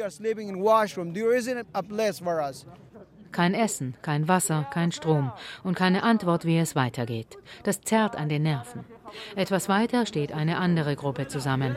Kein 3.32 3.54
Essen, 3.54 3.96
kein 4.02 4.28
Wasser, 4.28 4.68
kein 4.74 4.92
Strom 4.92 5.32
und 5.64 5.76
keine 5.76 6.04
Antwort, 6.04 6.46
wie 6.46 6.58
es 6.58 6.76
weitergeht. 6.76 7.38
Das 7.64 7.82
zerrt 7.82 8.16
an 8.16 8.28
den 8.28 8.44
Nerven. 8.44 8.86
Etwas 9.36 9.70
weiter 9.70 10.06
steht 10.06 10.32
eine 10.32 10.58
andere 10.58 10.96
Gruppe 10.96 11.28
zusammen. 11.28 11.76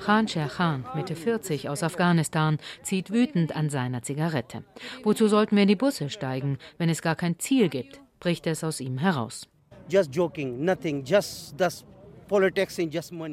Khan 0.00 0.28
Sher 0.28 0.48
Khan, 0.48 0.84
Mitte 0.94 1.14
40 1.14 1.68
aus 1.68 1.82
Afghanistan, 1.82 2.58
zieht 2.82 3.10
wütend 3.10 3.54
an 3.54 3.68
seiner 3.68 4.02
Zigarette. 4.02 4.64
Wozu 5.02 5.28
sollten 5.28 5.56
wir 5.56 5.62
in 5.62 5.68
die 5.68 5.76
Busse 5.76 6.08
steigen, 6.08 6.58
wenn 6.78 6.88
es 6.88 7.02
gar 7.02 7.16
kein 7.16 7.38
Ziel 7.38 7.68
gibt? 7.68 8.00
bricht 8.18 8.46
es 8.46 8.62
aus 8.64 8.80
ihm 8.80 8.98
heraus. 8.98 9.48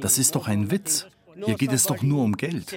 Das 0.01 0.18
ist 0.18 0.36
doch 0.36 0.48
ein 0.48 0.72
Witz. 0.72 1.08
Hier 1.46 1.56
geht 1.56 1.72
es 1.72 1.84
doch 1.84 2.01
nur 2.01 2.24
um 2.24 2.36
Geld. 2.38 2.75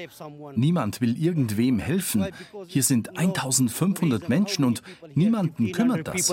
Niemand 0.54 1.00
will 1.00 1.16
irgendwem 1.22 1.78
helfen. 1.78 2.26
Hier 2.66 2.82
sind 2.82 3.16
1500 3.16 4.28
Menschen 4.28 4.64
und 4.64 4.82
niemanden 5.14 5.72
kümmert 5.72 6.08
das. 6.08 6.30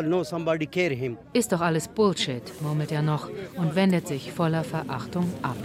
Ist 1.34 1.52
doch 1.52 1.62
alles 1.62 1.88
Bullshit, 1.88 2.44
murmelt 2.62 2.92
er 2.92 3.02
noch 3.02 3.30
und 3.56 3.76
wendet 3.76 4.08
sich 4.08 4.32
voller 4.32 4.64
Verachtung 4.64 5.26
ab. 5.42 5.58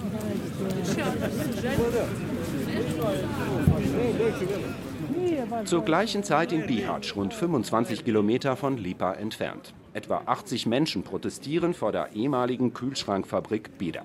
Zur 5.65 5.85
gleichen 5.85 6.23
Zeit 6.25 6.53
in 6.53 6.67
Bihać, 6.67 7.15
rund 7.17 7.35
25 7.35 8.05
Kilometer 8.05 8.57
von 8.57 8.77
Lipa 8.77 9.15
entfernt. 9.15 9.75
Etwa 9.95 10.23
80 10.25 10.67
Menschen 10.67 11.03
protestieren 11.03 11.75
vor 11.75 11.93
der 11.93 12.13
ehemaligen 12.15 12.73
Kühlschrankfabrik 12.73 13.77
Bida. 13.79 14.05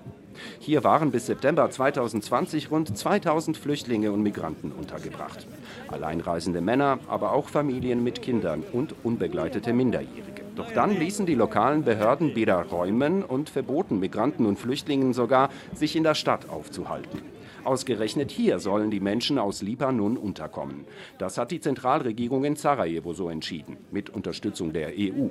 Hier 0.60 0.84
waren 0.84 1.10
bis 1.10 1.26
September 1.26 1.70
2020 1.70 2.70
rund 2.70 2.96
2000 2.96 3.56
Flüchtlinge 3.56 4.12
und 4.12 4.22
Migranten 4.22 4.72
untergebracht. 4.72 5.46
Alleinreisende 5.88 6.60
Männer, 6.60 6.98
aber 7.08 7.32
auch 7.32 7.48
Familien 7.48 8.02
mit 8.04 8.22
Kindern 8.22 8.64
und 8.72 8.94
unbegleitete 9.02 9.72
Minderjährige. 9.72 10.42
Doch 10.56 10.72
dann 10.72 10.98
ließen 10.98 11.24
die 11.24 11.34
lokalen 11.36 11.84
Behörden 11.84 12.34
Bida 12.34 12.60
räumen 12.62 13.22
und 13.22 13.48
verboten 13.48 14.00
Migranten 14.00 14.44
und 14.44 14.58
Flüchtlingen 14.58 15.12
sogar, 15.12 15.50
sich 15.72 15.94
in 15.94 16.02
der 16.02 16.16
Stadt 16.16 16.48
aufzuhalten. 16.48 17.22
Ausgerechnet 17.64 18.30
hier 18.30 18.58
sollen 18.58 18.90
die 18.90 18.98
Menschen 18.98 19.38
aus 19.38 19.62
Lipa 19.62 19.92
nun 19.92 20.16
unterkommen. 20.16 20.84
Das 21.18 21.38
hat 21.38 21.50
die 21.50 21.60
Zentralregierung 21.60 22.44
in 22.44 22.56
Sarajevo 22.56 23.12
so 23.12 23.28
entschieden, 23.28 23.76
mit 23.90 24.10
Unterstützung 24.10 24.72
der 24.72 24.92
EU. 24.96 25.28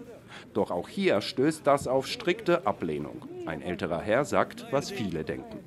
Doch 0.53 0.71
auch 0.71 0.89
hier 0.89 1.21
stößt 1.21 1.65
das 1.65 1.87
auf 1.87 2.07
strikte 2.07 2.65
Ablehnung. 2.65 3.21
Ein 3.45 3.61
älterer 3.61 4.01
Herr 4.01 4.25
sagt, 4.25 4.65
was 4.71 4.91
viele 4.91 5.23
denken. 5.23 5.59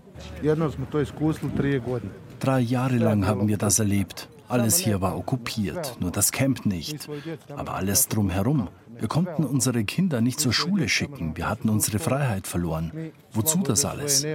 Drei 2.40 2.60
Jahre 2.60 2.96
lang 2.96 3.26
haben 3.26 3.48
wir 3.48 3.58
das 3.58 3.78
erlebt. 3.78 4.28
Alles 4.48 4.78
hier 4.78 5.00
war 5.00 5.16
okkupiert, 5.16 5.96
nur 6.00 6.10
das 6.10 6.32
Camp 6.32 6.66
nicht. 6.66 7.08
Aber 7.54 7.74
alles 7.74 8.08
drumherum. 8.08 8.68
Wir 8.98 9.08
konnten 9.08 9.44
unsere 9.44 9.84
Kinder 9.84 10.20
nicht 10.20 10.40
zur 10.40 10.52
Schule 10.52 10.88
schicken. 10.88 11.36
Wir 11.36 11.48
hatten 11.48 11.70
unsere 11.70 11.98
Freiheit 11.98 12.46
verloren. 12.46 13.12
Wozu 13.32 13.58
das 13.62 13.84
alles? 13.84 14.26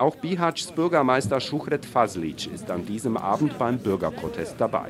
Auch 0.00 0.16
Bihacs 0.16 0.72
Bürgermeister 0.72 1.40
Schuchret 1.40 1.84
Fazlic 1.84 2.46
ist 2.46 2.70
an 2.70 2.86
diesem 2.86 3.18
Abend 3.18 3.58
beim 3.58 3.78
Bürgerprotest 3.78 4.54
dabei. 4.56 4.88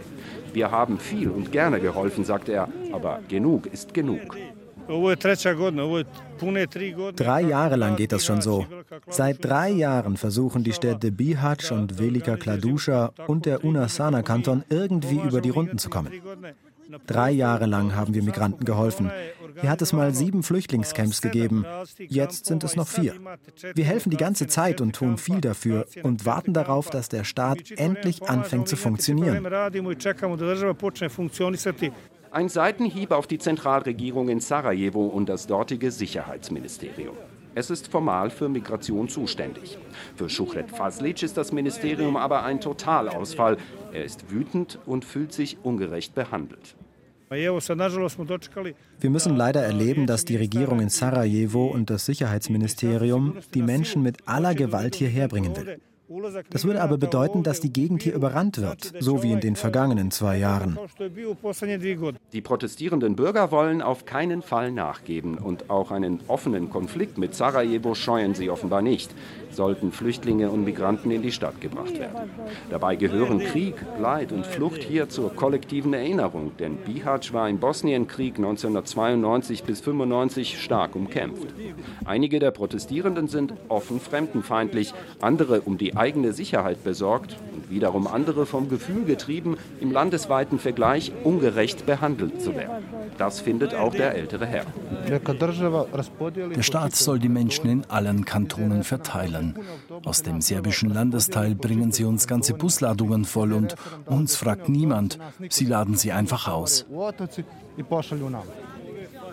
Wir 0.53 0.71
haben 0.71 1.01
viel 1.01 1.31
und 1.31 1.51
gerne 1.51 1.81
geholfen, 1.81 2.25
sagt 2.25 2.49
er, 2.49 2.69
aber 2.93 3.19
genug 3.27 3.67
ist 3.67 3.93
genug. 3.93 4.37
Drei 7.17 7.43
Jahre 7.43 7.77
lang 7.77 7.97
geht 7.97 8.13
das 8.13 8.25
schon 8.25 8.41
so. 8.41 8.67
Seit 9.09 9.45
drei 9.45 9.71
Jahren 9.71 10.17
versuchen 10.17 10.63
die 10.63 10.73
Städte 10.73 11.11
Bihać 11.11 11.73
und 11.73 11.99
Velika 11.99 12.37
Kladuscha 12.37 13.13
und 13.27 13.47
der 13.47 13.65
Unasana-Kanton 13.65 14.63
irgendwie 14.69 15.21
über 15.21 15.41
die 15.41 15.51
Runden 15.51 15.79
zu 15.79 15.91
kommen. 15.91 16.13
Drei 17.07 17.31
Jahre 17.31 17.67
lang 17.67 17.95
haben 17.95 18.15
wir 18.15 18.23
Migranten 18.23 18.65
geholfen. 18.65 19.11
Hier 19.61 19.71
hat 19.71 19.83
es 19.83 19.93
mal 19.93 20.15
sieben 20.15 20.43
Flüchtlingscamps 20.43 21.21
gegeben. 21.21 21.65
Jetzt 21.99 22.47
sind 22.47 22.65
es 22.65 22.77
noch 22.77 22.89
vier. 22.89 23.15
Wir 23.75 23.85
helfen 23.85 24.11
die 24.11 24.17
ganze 24.17 24.47
Zeit 24.47 24.81
und 24.81 24.95
tun 24.95 25.19
viel 25.19 25.41
dafür 25.41 25.87
und 26.03 26.25
warten 26.27 26.53
darauf, 26.53 26.91
dass 26.91 27.09
der 27.09 27.25
Staat 27.25 27.71
endlich 27.77 28.23
anfängt 28.29 28.69
zu 28.69 28.77
funktionieren. 28.77 29.47
Ein 32.33 32.49
Seitenhieb 32.49 33.11
auf 33.11 33.27
die 33.27 33.39
Zentralregierung 33.39 34.29
in 34.29 34.41
Sarajevo 34.41 35.07
und 35.07 35.29
das 35.29 35.49
dortige 35.49 35.91
Sicherheitsministerium. 35.91 37.17
Es 37.55 37.71
ist 37.71 37.89
formal 37.89 38.31
für 38.31 38.49
Migration 38.49 39.09
zuständig. 39.09 39.79
Für 40.17 40.29
Schuchret 40.29 40.71
Faslic 40.71 41.23
ist 41.23 41.37
das 41.37 41.53
Ministerium 41.53 42.17
aber 42.17 42.45
ein 42.45 42.61
Totalausfall. 42.61 43.57
Er 43.93 44.05
ist 44.05 44.31
wütend 44.31 44.79
und 44.87 45.05
fühlt 45.05 45.33
sich 45.33 45.59
ungerecht 45.63 46.15
behandelt. 46.15 46.77
Wir 47.31 49.11
müssen 49.11 49.37
leider 49.37 49.63
erleben, 49.63 50.07
dass 50.07 50.25
die 50.25 50.37
Regierung 50.37 50.81
in 50.81 50.89
Sarajevo 50.89 51.67
und 51.67 51.89
das 51.91 52.07
Sicherheitsministerium 52.07 53.37
die 53.55 53.63
Menschen 53.63 54.03
mit 54.03 54.27
aller 54.27 54.55
Gewalt 54.55 54.97
hierher 54.97 55.29
bringen 55.29 55.57
will. 55.57 55.81
Das 56.51 56.65
würde 56.65 56.83
aber 56.83 56.99
bedeuten, 56.99 57.43
dass 57.43 57.61
die 57.61 57.73
Gegend 57.73 58.03
hier 58.03 58.15
überrannt 58.15 58.61
wird, 58.61 58.93
so 58.99 59.23
wie 59.23 59.31
in 59.31 59.41
den 59.41 59.55
vergangenen 59.55 60.11
zwei 60.11 60.39
Jahren. 60.39 60.79
Die 62.33 62.41
protestierenden 62.41 63.15
Bürger 63.15 63.51
wollen 63.53 63.81
auf 63.81 64.05
keinen 64.07 64.43
Fall 64.43 64.73
nachgeben 64.73 65.39
und 65.39 65.71
auch 65.71 65.93
einen 65.93 66.21
offenen 66.27 66.69
Konflikt 66.69 67.17
mit 67.19 67.35
Sarajevo 67.35 67.95
scheuen 67.95 68.35
sie 68.35 68.51
offenbar 68.51 68.83
nicht 68.83 69.15
sollten 69.53 69.93
Flüchtlinge 69.93 70.51
und 70.51 70.65
Migranten 70.65 71.11
in 71.11 71.23
die 71.23 71.33
Stadt 71.33 71.61
gebracht 71.61 71.99
werden. 71.99 72.31
Dabei 72.71 72.97
gehören 72.97 73.41
Krieg, 73.41 73.75
Leid 73.99 74.33
und 74.33 74.47
Flucht 74.47 74.83
hier 74.83 75.09
zur 75.09 75.35
kollektiven 75.35 75.93
Erinnerung, 75.93 76.53
denn 76.59 76.77
Bihać 76.77 77.33
war 77.33 77.49
im 77.49 77.59
Bosnienkrieg 77.59 78.37
1992 78.37 79.65
bis 79.65 79.81
1995 79.81 80.61
stark 80.61 80.95
umkämpft. 80.95 81.49
Einige 82.05 82.39
der 82.39 82.51
Protestierenden 82.51 83.29
sind 83.29 83.55
offen 83.69 84.01
fremdenfeindlich, 84.01 84.95
andere 85.21 85.61
um 85.63 85.79
die 85.79 85.97
eigene 86.01 86.33
Sicherheit 86.33 86.83
besorgt 86.83 87.37
und 87.55 87.71
wiederum 87.71 88.07
andere 88.07 88.47
vom 88.47 88.71
Gefühl 88.71 89.05
getrieben, 89.05 89.59
im 89.81 89.93
landesweiten 89.93 90.59
Vergleich 90.59 91.13
ungerecht 91.25 91.85
behandelt 91.85 92.41
zu 92.41 92.57
werden. 92.57 92.85
Das 93.19 93.41
findet 93.41 93.75
auch 93.75 93.95
der 93.95 94.15
ältere 94.15 94.47
Herr. 94.47 94.65
Der 96.57 96.63
Staat 96.63 96.97
soll 96.97 97.19
die 97.19 97.29
Menschen 97.29 97.69
in 97.69 97.85
allen 97.89 98.25
Kantonen 98.25 98.83
verteilen. 98.83 99.55
Aus 100.05 100.23
dem 100.23 100.41
serbischen 100.41 100.89
Landesteil 100.89 101.55
bringen 101.55 101.93
sie 101.93 102.05
uns 102.05 102.27
ganze 102.27 102.55
Busladungen 102.55 103.27
voll 103.27 103.53
und 103.53 103.75
uns 104.07 104.37
fragt 104.37 104.71
niemand. 104.71 105.19
Sie 105.51 105.67
laden 105.67 105.97
sie 105.97 106.13
einfach 106.13 106.49
aus. 106.49 106.87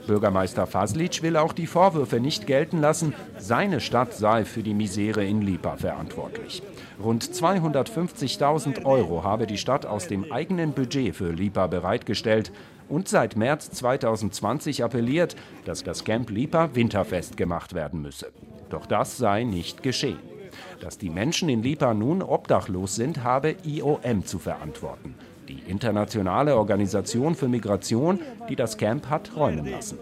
Bürgermeister 0.07 0.65
Faslic 0.65 1.21
will 1.21 1.37
auch 1.37 1.53
die 1.53 1.67
Vorwürfe 1.67 2.19
nicht 2.19 2.47
gelten 2.47 2.81
lassen, 2.81 3.13
seine 3.37 3.79
Stadt 3.79 4.13
sei 4.13 4.45
für 4.45 4.63
die 4.63 4.73
Misere 4.73 5.23
in 5.23 5.41
Lipa 5.41 5.77
verantwortlich. 5.77 6.63
Rund 7.03 7.23
250.000 7.23 8.85
Euro 8.85 9.23
habe 9.23 9.45
die 9.45 9.59
Stadt 9.59 9.85
aus 9.85 10.07
dem 10.07 10.31
eigenen 10.31 10.71
Budget 10.73 11.15
für 11.15 11.31
Lipa 11.31 11.67
bereitgestellt 11.67 12.51
und 12.89 13.07
seit 13.07 13.35
März 13.35 13.69
2020 13.71 14.83
appelliert, 14.83 15.35
dass 15.65 15.83
das 15.83 16.03
Camp 16.03 16.31
Lipa 16.31 16.73
winterfest 16.73 17.37
gemacht 17.37 17.75
werden 17.75 18.01
müsse. 18.01 18.31
Doch 18.69 18.85
das 18.85 19.17
sei 19.17 19.43
nicht 19.43 19.83
geschehen. 19.83 20.19
Dass 20.79 20.97
die 20.97 21.09
Menschen 21.09 21.49
in 21.49 21.61
Lipa 21.61 21.93
nun 21.93 22.21
obdachlos 22.21 22.95
sind, 22.95 23.23
habe 23.23 23.55
IOM 23.63 24.25
zu 24.25 24.39
verantworten. 24.39 25.15
Internationale 25.67 26.55
Organisation 26.55 27.35
für 27.35 27.47
Migration, 27.47 28.19
die 28.49 28.55
das 28.55 28.77
Camp 28.77 29.09
hat 29.09 29.35
räumen 29.35 29.65
lassen. 29.65 29.97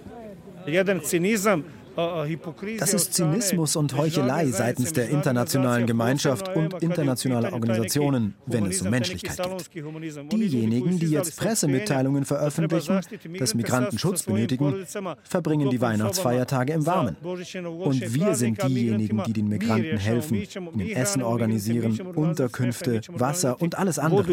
Das 2.79 2.93
ist 2.93 3.13
Zynismus 3.13 3.75
und 3.77 3.95
Heuchelei 3.95 4.47
seitens 4.47 4.91
der 4.91 5.09
internationalen 5.09 5.85
Gemeinschaft 5.85 6.53
und 6.53 6.83
internationaler 6.83 7.53
Organisationen, 7.53 8.35
wenn 8.45 8.65
es 8.65 8.81
um 8.81 8.89
Menschlichkeit 8.89 9.39
geht. 9.71 10.31
Diejenigen, 10.33 10.99
die 10.99 11.07
jetzt 11.07 11.37
Pressemitteilungen 11.37 12.25
veröffentlichen, 12.25 12.99
dass 13.39 13.55
Migranten 13.55 13.97
Schutz 13.97 14.23
benötigen, 14.23 14.85
verbringen 15.23 15.69
die 15.69 15.79
Weihnachtsfeiertage 15.79 16.73
im 16.73 16.85
Warmen. 16.85 17.15
Und 17.23 18.13
wir 18.13 18.35
sind 18.35 18.61
diejenigen, 18.63 19.23
die 19.25 19.33
den 19.33 19.47
Migranten 19.47 19.97
helfen, 19.97 20.35
ihnen 20.35 20.89
Essen 20.91 21.21
organisieren, 21.21 21.97
Unterkünfte, 22.13 23.01
Wasser 23.09 23.61
und 23.61 23.77
alles 23.77 23.99
andere. 23.99 24.25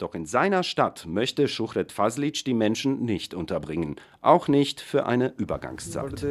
Doch 0.00 0.14
in 0.14 0.24
seiner 0.24 0.62
Stadt 0.62 1.04
möchte 1.06 1.46
Schuchret 1.46 1.92
Faslic 1.92 2.42
die 2.46 2.54
Menschen 2.54 3.04
nicht 3.04 3.34
unterbringen, 3.34 3.96
auch 4.22 4.48
nicht 4.48 4.80
für 4.80 5.04
eine 5.04 5.34
Übergangszeit. 5.36 6.24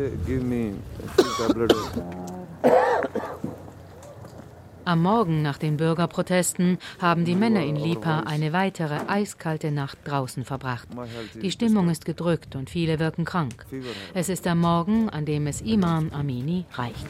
Am 4.90 5.04
Morgen 5.04 5.44
nach 5.44 5.60
den 5.60 5.78
Bürgerprotesten 5.78 6.80
haben 7.00 7.24
die 7.24 7.36
Männer 7.36 7.64
in 7.64 7.76
Lipa 7.76 8.22
eine 8.22 8.54
weitere 8.54 8.98
eiskalte 9.08 9.70
Nacht 9.70 10.00
draußen 10.04 10.46
verbracht. 10.46 10.88
Die 11.40 11.52
Stimmung 11.52 11.92
ist 11.92 12.06
gedrückt 12.06 12.56
und 12.56 12.72
viele 12.72 12.98
wirken 12.98 13.24
krank. 13.24 13.68
Es 14.16 14.30
ist 14.30 14.46
der 14.46 14.56
Morgen, 14.56 15.08
an 15.12 15.26
dem 15.26 15.46
es 15.46 15.62
Iman 15.62 16.12
Amini 16.12 16.66
reicht. 16.74 17.06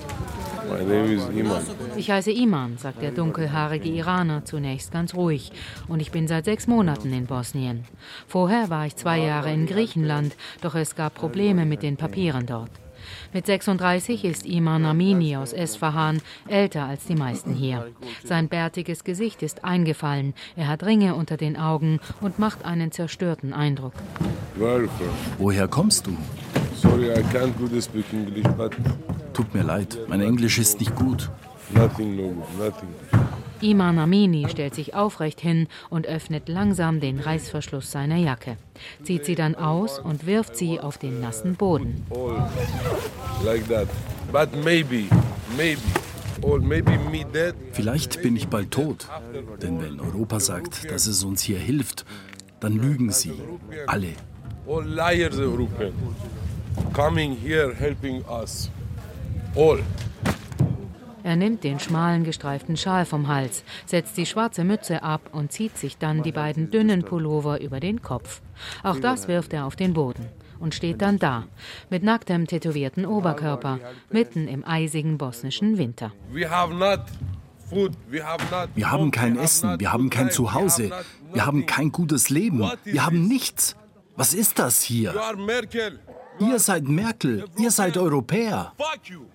Ich 1.95 2.11
heiße 2.11 2.33
Iman, 2.33 2.77
sagt 2.77 3.01
der 3.01 3.11
dunkelhaarige 3.11 3.87
Iraner 3.87 4.43
zunächst 4.43 4.91
ganz 4.91 5.15
ruhig. 5.15 5.49
Und 5.87 6.01
ich 6.01 6.11
bin 6.11 6.27
seit 6.27 6.43
sechs 6.43 6.67
Monaten 6.67 7.13
in 7.13 7.27
Bosnien. 7.27 7.85
Vorher 8.27 8.69
war 8.69 8.87
ich 8.87 8.97
zwei 8.97 9.19
Jahre 9.19 9.53
in 9.53 9.67
Griechenland, 9.67 10.35
doch 10.59 10.75
es 10.75 10.97
gab 10.97 11.15
Probleme 11.15 11.65
mit 11.65 11.81
den 11.81 11.95
Papieren 11.95 12.45
dort. 12.45 12.71
Mit 13.33 13.45
36 13.45 14.25
ist 14.25 14.45
Iman 14.45 14.85
Amini 14.85 15.35
aus 15.37 15.53
Esfahan 15.53 16.21
älter 16.47 16.85
als 16.85 17.05
die 17.05 17.15
meisten 17.15 17.53
hier. 17.53 17.87
Sein 18.23 18.47
bärtiges 18.47 19.03
Gesicht 19.03 19.43
ist 19.43 19.63
eingefallen, 19.63 20.33
er 20.55 20.67
hat 20.67 20.83
Ringe 20.83 21.15
unter 21.15 21.37
den 21.37 21.57
Augen 21.57 21.99
und 22.21 22.39
macht 22.39 22.65
einen 22.65 22.91
zerstörten 22.91 23.53
Eindruck. 23.53 23.93
Woher 25.37 25.67
kommst 25.67 26.07
du? 26.07 26.17
Sorry, 26.75 27.11
I 27.11 27.23
can't 27.33 27.53
good 27.57 27.83
speak 27.83 28.05
English, 28.13 28.47
but 28.57 28.75
Tut 29.33 29.53
mir 29.53 29.63
leid, 29.63 29.97
mein 30.07 30.21
Englisch 30.21 30.59
ist 30.59 30.79
nicht 30.79 30.95
gut. 30.95 31.29
nothing, 31.73 32.15
no, 32.15 32.45
nothing. 32.57 32.89
Iman 33.61 33.99
Amini 33.99 34.47
stellt 34.49 34.73
sich 34.73 34.93
aufrecht 34.93 35.41
hin 35.41 35.67
und 35.89 36.07
öffnet 36.07 36.47
langsam 36.47 36.99
den 36.99 37.19
Reißverschluss 37.19 37.91
seiner 37.91 38.17
Jacke, 38.17 38.57
zieht 39.03 39.25
sie 39.25 39.35
dann 39.35 39.55
aus 39.55 39.99
und 39.99 40.25
wirft 40.25 40.55
sie 40.55 40.79
auf 40.79 40.97
den 40.97 41.19
nassen 41.19 41.55
Boden. 41.55 42.05
Vielleicht 47.73 48.21
bin 48.21 48.35
ich 48.35 48.47
bald 48.47 48.71
tot. 48.71 49.07
Denn 49.61 49.81
wenn 49.81 49.99
Europa 49.99 50.39
sagt, 50.39 50.89
dass 50.89 51.05
es 51.05 51.23
uns 51.23 51.41
hier 51.41 51.59
hilft, 51.59 52.05
dann 52.59 52.77
lügen 52.77 53.11
sie. 53.11 53.33
Alle. 53.87 54.13
All 54.67 54.85
liars 54.87 55.37
European. 55.37 55.93
Coming 56.93 57.35
here 57.35 57.73
helping 57.73 58.23
us. 58.29 58.69
All. 59.55 59.79
Er 61.23 61.35
nimmt 61.35 61.63
den 61.63 61.79
schmalen 61.79 62.23
gestreiften 62.23 62.77
Schal 62.77 63.05
vom 63.05 63.27
Hals, 63.27 63.63
setzt 63.85 64.17
die 64.17 64.25
schwarze 64.25 64.63
Mütze 64.63 65.03
ab 65.03 65.21
und 65.31 65.51
zieht 65.51 65.77
sich 65.77 65.97
dann 65.97 66.23
die 66.23 66.31
beiden 66.31 66.71
dünnen 66.71 67.03
Pullover 67.03 67.61
über 67.61 67.79
den 67.79 68.01
Kopf. 68.01 68.41
Auch 68.83 68.99
das 68.99 69.27
wirft 69.27 69.53
er 69.53 69.65
auf 69.65 69.75
den 69.75 69.93
Boden 69.93 70.27
und 70.59 70.75
steht 70.75 71.01
dann 71.01 71.19
da, 71.19 71.45
mit 71.89 72.03
nacktem 72.03 72.47
tätowierten 72.47 73.05
Oberkörper, 73.05 73.79
mitten 74.11 74.47
im 74.47 74.65
eisigen 74.65 75.17
bosnischen 75.17 75.77
Winter. 75.77 76.11
We 76.31 76.49
have 76.49 76.73
not 76.73 77.01
food. 77.69 77.93
We 78.09 78.23
have 78.23 78.43
not. 78.51 78.69
Wir 78.75 78.91
haben 78.91 79.11
kein 79.11 79.37
Essen, 79.37 79.79
wir 79.79 79.91
haben 79.91 80.09
kein 80.09 80.31
Zuhause, 80.31 80.91
wir 81.33 81.45
haben 81.45 81.65
kein 81.65 81.91
gutes 81.91 82.29
Leben, 82.29 82.69
wir 82.83 83.05
haben 83.05 83.27
nichts. 83.27 83.75
Was 84.15 84.33
ist 84.33 84.59
das 84.59 84.81
hier? 84.81 85.13
You 85.13 85.19
are 85.19 85.37
Merkel. 85.37 85.99
Ihr 86.39 86.59
seid 86.59 86.83
Merkel, 86.87 87.45
ihr 87.57 87.71
seid 87.71 87.97
Europäer. 87.97 88.73
Fuck 88.77 89.09
you. 89.09 89.19
Fuck 89.19 89.19
you. 89.19 89.25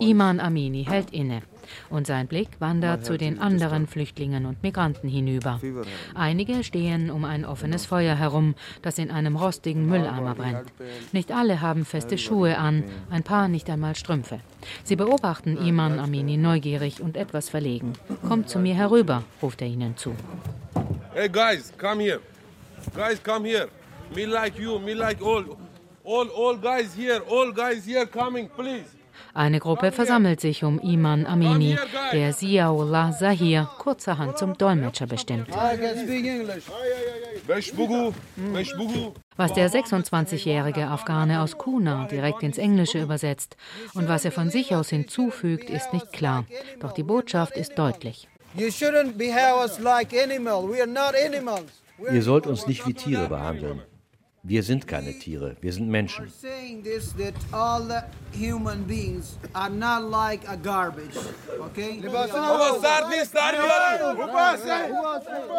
Iman 0.00 0.40
Amini 0.40 0.84
hält 0.84 1.10
inne 1.10 1.42
und 1.90 2.06
sein 2.06 2.28
Blick 2.28 2.48
wandert 2.60 3.04
zu 3.04 3.18
den 3.18 3.38
anderen 3.40 3.86
Flüchtlingen 3.86 4.46
und 4.46 4.62
Migranten 4.62 5.08
hinüber. 5.08 5.60
Einige 6.14 6.62
stehen 6.62 7.10
um 7.10 7.24
ein 7.24 7.44
offenes 7.44 7.86
Feuer 7.86 8.14
herum, 8.14 8.54
das 8.82 8.98
in 8.98 9.10
einem 9.10 9.36
rostigen 9.36 9.86
Mülleimer 9.86 10.34
brennt. 10.34 10.72
Nicht 11.12 11.32
alle 11.32 11.60
haben 11.60 11.84
feste 11.84 12.18
Schuhe 12.18 12.58
an, 12.58 12.84
ein 13.10 13.22
paar 13.22 13.48
nicht 13.48 13.68
einmal 13.68 13.96
Strümpfe. 13.96 14.40
Sie 14.84 14.96
beobachten 14.96 15.56
Iman 15.56 15.98
Amini 15.98 16.36
neugierig 16.36 17.00
und 17.00 17.16
etwas 17.16 17.48
verlegen. 17.48 17.94
Kommt 18.28 18.48
zu 18.48 18.58
mir 18.58 18.74
herüber, 18.74 19.24
ruft 19.42 19.62
er 19.62 19.68
ihnen 19.68 19.96
zu. 19.96 20.14
Hey 21.14 21.28
guys, 21.28 21.72
come 21.78 22.02
here. 22.02 22.20
Guys, 22.94 23.20
come 23.22 23.48
here. 23.48 23.68
Me 24.14 24.24
like 24.24 24.58
you, 24.58 24.78
me 24.78 24.94
like 24.94 25.20
all. 25.20 25.44
All, 26.06 26.28
all 26.28 26.56
guys 26.56 26.94
here, 26.94 27.20
all 27.28 27.52
guys 27.52 27.84
here 27.84 28.06
coming, 28.06 28.48
please. 28.48 28.84
Eine 29.34 29.58
Gruppe 29.58 29.92
versammelt 29.92 30.40
sich 30.40 30.62
um 30.62 30.78
Iman 30.78 31.26
Amini, 31.26 31.76
der 32.12 32.32
Ziaullah 32.32 33.12
Zahir 33.12 33.68
kurzerhand 33.78 34.38
zum 34.38 34.56
Dolmetscher 34.56 35.06
bestimmt. 35.06 35.48
Beshbugu. 37.46 38.12
Was 39.36 39.52
der 39.52 39.70
26-jährige 39.70 40.86
Afghane 40.86 41.40
aus 41.42 41.58
Kuna 41.58 42.06
direkt 42.06 42.42
ins 42.42 42.58
Englische 42.58 43.02
übersetzt 43.02 43.56
und 43.94 44.08
was 44.08 44.24
er 44.24 44.32
von 44.32 44.48
sich 44.48 44.74
aus 44.74 44.90
hinzufügt, 44.90 45.70
ist 45.70 45.92
nicht 45.92 46.12
klar. 46.12 46.44
Doch 46.80 46.92
die 46.92 47.02
Botschaft 47.02 47.56
ist 47.56 47.78
deutlich. 47.78 48.28
You 48.54 48.68
shouldn't 48.68 49.18
behave 49.18 49.58
us 49.60 49.78
like 49.80 50.14
animals. 50.14 50.70
We 50.70 50.80
are 50.80 50.86
not 50.86 51.14
animals. 51.14 51.82
Ihr 52.10 52.22
sollt 52.22 52.46
uns 52.46 52.66
nicht 52.66 52.86
wie 52.86 52.94
Tiere 52.94 53.28
behandeln. 53.28 53.82
Wir 54.48 54.62
sind 54.62 54.86
keine 54.86 55.12
Tiere, 55.18 55.56
wir 55.60 55.72
sind 55.72 55.88
Menschen. 55.88 56.32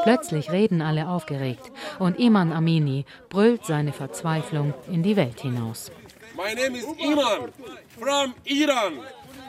Plötzlich 0.03 0.51
reden 0.51 0.81
alle 0.81 1.07
aufgeregt 1.09 1.71
und 1.99 2.17
Iman 2.17 2.53
Amini 2.53 3.05
brüllt 3.27 3.65
seine 3.65 3.91
Verzweiflung 3.91 4.73
in 4.89 5.03
die 5.03 5.17
Welt 5.17 5.41
hinaus. 5.41 5.91
My 6.37 6.53
name 6.55 6.77
is 6.77 6.85
Iman 6.97 7.51
from 7.99 8.33
Iran. 8.45 8.93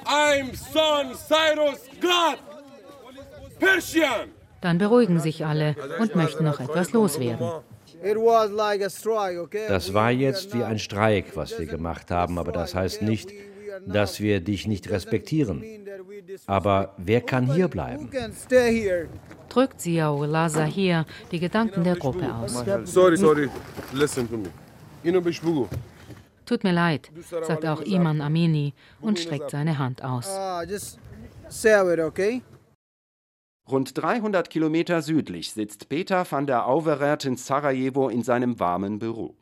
I'm 0.04 0.56
son 0.72 1.14
Cyrus 1.14 1.80
God. 2.00 2.38
Persian. 3.60 4.30
Dann 4.60 4.78
beruhigen 4.78 5.20
sich 5.20 5.46
alle 5.46 5.76
und 6.00 6.16
möchten 6.16 6.42
noch 6.42 6.58
etwas 6.58 6.92
loswerden. 6.92 7.62
Das 9.68 9.94
war 9.94 10.10
jetzt 10.10 10.54
wie 10.54 10.62
ein 10.62 10.78
Streik, 10.78 11.36
was 11.36 11.58
wir 11.58 11.66
gemacht 11.66 12.10
haben, 12.10 12.38
aber 12.38 12.52
das 12.52 12.74
heißt 12.74 13.02
nicht, 13.02 13.32
dass 13.86 14.20
wir 14.20 14.40
dich 14.40 14.66
nicht 14.66 14.90
respektieren. 14.90 15.64
Aber 16.46 16.94
wer 16.98 17.20
kann 17.20 17.52
hier 17.52 17.68
bleiben? 17.68 18.10
Drückt 19.48 19.80
Ziaullah 19.80 20.48
Zahir 20.48 21.06
die 21.32 21.40
Gedanken 21.40 21.84
der 21.84 21.96
Gruppe 21.96 22.32
aus. 22.34 22.64
Sorry, 22.84 23.16
sorry. 23.16 23.48
Listen 23.92 24.28
to 24.28 24.36
me. 24.36 24.48
Tut 26.44 26.64
mir 26.64 26.72
leid, 26.72 27.10
sagt 27.46 27.66
auch 27.66 27.82
Iman 27.82 28.20
Amini 28.20 28.72
und 29.00 29.18
streckt 29.18 29.50
seine 29.50 29.78
Hand 29.78 30.02
aus. 30.02 30.28
Rund 33.70 33.98
300 33.98 34.48
Kilometer 34.48 35.02
südlich 35.02 35.52
sitzt 35.52 35.90
Peter 35.90 36.26
van 36.30 36.46
der 36.46 36.66
Auverert 36.66 37.26
in 37.26 37.36
Sarajevo 37.36 38.08
in 38.08 38.22
seinem 38.22 38.58
warmen 38.58 38.98
Büro. 38.98 39.36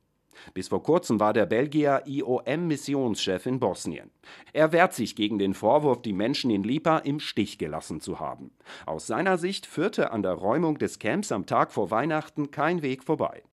Bis 0.52 0.66
vor 0.66 0.82
kurzem 0.82 1.20
war 1.20 1.32
der 1.32 1.46
Belgier 1.46 2.02
IOM-Missionschef 2.06 3.46
in 3.46 3.60
Bosnien. 3.60 4.10
Er 4.52 4.72
wehrt 4.72 4.94
sich 4.94 5.14
gegen 5.14 5.38
den 5.38 5.54
Vorwurf, 5.54 6.02
die 6.02 6.12
Menschen 6.12 6.50
in 6.50 6.64
Lipa 6.64 6.98
im 6.98 7.20
Stich 7.20 7.56
gelassen 7.56 8.00
zu 8.00 8.18
haben. 8.18 8.50
Aus 8.84 9.06
seiner 9.06 9.38
Sicht 9.38 9.64
führte 9.64 10.10
an 10.10 10.24
der 10.24 10.32
Räumung 10.32 10.78
des 10.78 10.98
Camps 10.98 11.30
am 11.30 11.46
Tag 11.46 11.70
vor 11.70 11.92
Weihnachten 11.92 12.50
kein 12.50 12.82
Weg 12.82 13.04
vorbei. 13.04 13.44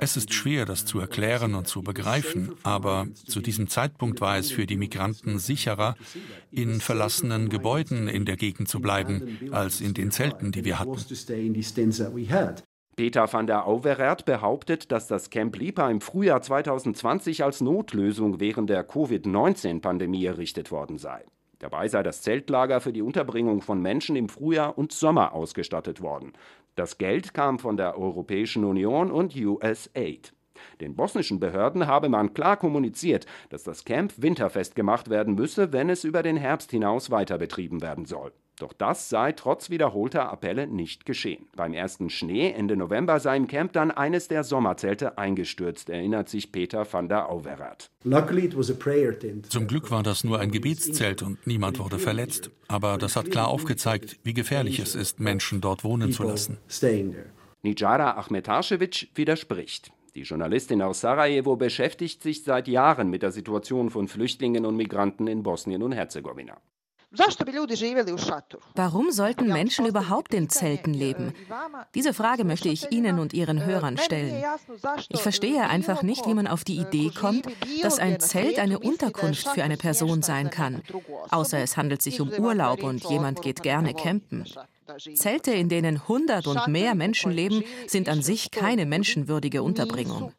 Es 0.00 0.16
ist 0.16 0.32
schwer, 0.32 0.64
das 0.64 0.86
zu 0.86 0.98
erklären 0.98 1.54
und 1.54 1.68
zu 1.68 1.82
begreifen, 1.82 2.54
aber 2.62 3.06
zu 3.12 3.40
diesem 3.42 3.68
Zeitpunkt 3.68 4.22
war 4.22 4.38
es 4.38 4.50
für 4.50 4.66
die 4.66 4.76
Migranten 4.76 5.38
sicherer, 5.38 5.94
in 6.50 6.80
verlassenen 6.80 7.50
Gebäuden 7.50 8.08
in 8.08 8.24
der 8.24 8.36
Gegend 8.36 8.68
zu 8.68 8.80
bleiben, 8.80 9.38
als 9.52 9.82
in 9.82 9.92
den 9.92 10.10
Zelten, 10.10 10.52
die 10.52 10.64
wir 10.64 10.78
hatten. 10.78 10.96
Peter 12.96 13.32
van 13.32 13.46
der 13.46 13.66
Auverert 13.66 14.24
behauptet, 14.24 14.90
dass 14.90 15.06
das 15.06 15.30
Camp 15.30 15.56
Lipa 15.56 15.88
im 15.90 16.00
Frühjahr 16.00 16.42
2020 16.42 17.44
als 17.44 17.60
Notlösung 17.60 18.40
während 18.40 18.70
der 18.70 18.82
Covid-19-Pandemie 18.82 20.24
errichtet 20.24 20.72
worden 20.72 20.98
sei. 20.98 21.24
Dabei 21.60 21.88
sei 21.88 22.02
das 22.02 22.22
Zeltlager 22.22 22.80
für 22.80 22.92
die 22.92 23.02
Unterbringung 23.02 23.62
von 23.62 23.82
Menschen 23.82 24.16
im 24.16 24.28
Frühjahr 24.28 24.78
und 24.78 24.92
Sommer 24.92 25.32
ausgestattet 25.32 26.00
worden. 26.00 26.32
Das 26.78 26.96
Geld 26.96 27.34
kam 27.34 27.58
von 27.58 27.76
der 27.76 27.98
Europäischen 27.98 28.62
Union 28.62 29.10
und 29.10 29.34
USAID. 29.34 30.32
Den 30.80 30.94
bosnischen 30.94 31.40
Behörden 31.40 31.88
habe 31.88 32.08
man 32.08 32.34
klar 32.34 32.56
kommuniziert, 32.56 33.26
dass 33.48 33.64
das 33.64 33.84
Camp 33.84 34.12
winterfest 34.18 34.76
gemacht 34.76 35.10
werden 35.10 35.34
müsse, 35.34 35.72
wenn 35.72 35.90
es 35.90 36.04
über 36.04 36.22
den 36.22 36.36
Herbst 36.36 36.70
hinaus 36.70 37.10
weiter 37.10 37.36
betrieben 37.36 37.82
werden 37.82 38.04
soll. 38.04 38.32
Doch 38.58 38.72
das 38.72 39.08
sei 39.08 39.32
trotz 39.32 39.70
wiederholter 39.70 40.30
Appelle 40.30 40.66
nicht 40.66 41.06
geschehen. 41.06 41.46
Beim 41.54 41.72
ersten 41.72 42.10
Schnee 42.10 42.50
Ende 42.50 42.76
November 42.76 43.20
sei 43.20 43.36
im 43.36 43.46
Camp 43.46 43.72
dann 43.72 43.90
eines 43.90 44.28
der 44.28 44.42
Sommerzelte 44.42 45.16
eingestürzt, 45.16 45.90
erinnert 45.90 46.28
sich 46.28 46.50
Peter 46.50 46.86
van 46.90 47.08
der 47.08 47.28
Auwerath. 47.30 47.90
Zum 49.48 49.66
Glück 49.66 49.90
war 49.90 50.02
das 50.02 50.24
nur 50.24 50.40
ein 50.40 50.50
Gebetszelt 50.50 51.22
und 51.22 51.46
niemand 51.46 51.78
wurde 51.78 51.98
verletzt. 51.98 52.50
Aber 52.66 52.98
das 52.98 53.16
hat 53.16 53.30
klar 53.30 53.48
aufgezeigt, 53.48 54.18
wie 54.24 54.34
gefährlich 54.34 54.78
es 54.80 54.94
ist, 54.94 55.20
Menschen 55.20 55.60
dort 55.60 55.84
wohnen 55.84 56.12
zu 56.12 56.24
lassen. 56.24 56.58
Nijara 57.62 58.16
Ahmetaschewitsch 58.18 59.08
widerspricht. 59.14 59.92
Die 60.14 60.22
Journalistin 60.22 60.82
aus 60.82 61.00
Sarajevo 61.00 61.56
beschäftigt 61.56 62.22
sich 62.22 62.42
seit 62.42 62.66
Jahren 62.66 63.10
mit 63.10 63.22
der 63.22 63.30
Situation 63.30 63.90
von 63.90 64.08
Flüchtlingen 64.08 64.66
und 64.66 64.76
Migranten 64.76 65.28
in 65.28 65.42
Bosnien 65.42 65.82
und 65.82 65.92
Herzegowina. 65.92 66.56
Warum 68.74 69.10
sollten 69.10 69.48
Menschen 69.48 69.86
überhaupt 69.86 70.34
in 70.34 70.50
Zelten 70.50 70.92
leben? 70.92 71.32
Diese 71.94 72.12
Frage 72.12 72.44
möchte 72.44 72.68
ich 72.68 72.92
Ihnen 72.92 73.18
und 73.18 73.32
Ihren 73.32 73.64
Hörern 73.64 73.96
stellen. 73.96 74.44
Ich 75.08 75.22
verstehe 75.22 75.68
einfach 75.68 76.02
nicht, 76.02 76.26
wie 76.26 76.34
man 76.34 76.46
auf 76.46 76.64
die 76.64 76.76
Idee 76.76 77.10
kommt, 77.10 77.46
dass 77.82 77.98
ein 77.98 78.20
Zelt 78.20 78.58
eine 78.58 78.78
Unterkunft 78.78 79.48
für 79.48 79.62
eine 79.62 79.78
Person 79.78 80.20
sein 80.20 80.50
kann, 80.50 80.82
außer 81.30 81.58
es 81.58 81.78
handelt 81.78 82.02
sich 82.02 82.20
um 82.20 82.30
Urlaub 82.30 82.82
und 82.82 83.02
jemand 83.08 83.40
geht 83.40 83.62
gerne 83.62 83.94
campen. 83.94 84.44
Zelte, 85.14 85.52
in 85.52 85.70
denen 85.70 85.96
100 85.96 86.46
und 86.46 86.68
mehr 86.68 86.94
Menschen 86.94 87.32
leben, 87.32 87.64
sind 87.86 88.10
an 88.10 88.20
sich 88.20 88.50
keine 88.50 88.84
menschenwürdige 88.84 89.62
Unterbringung. 89.62 90.32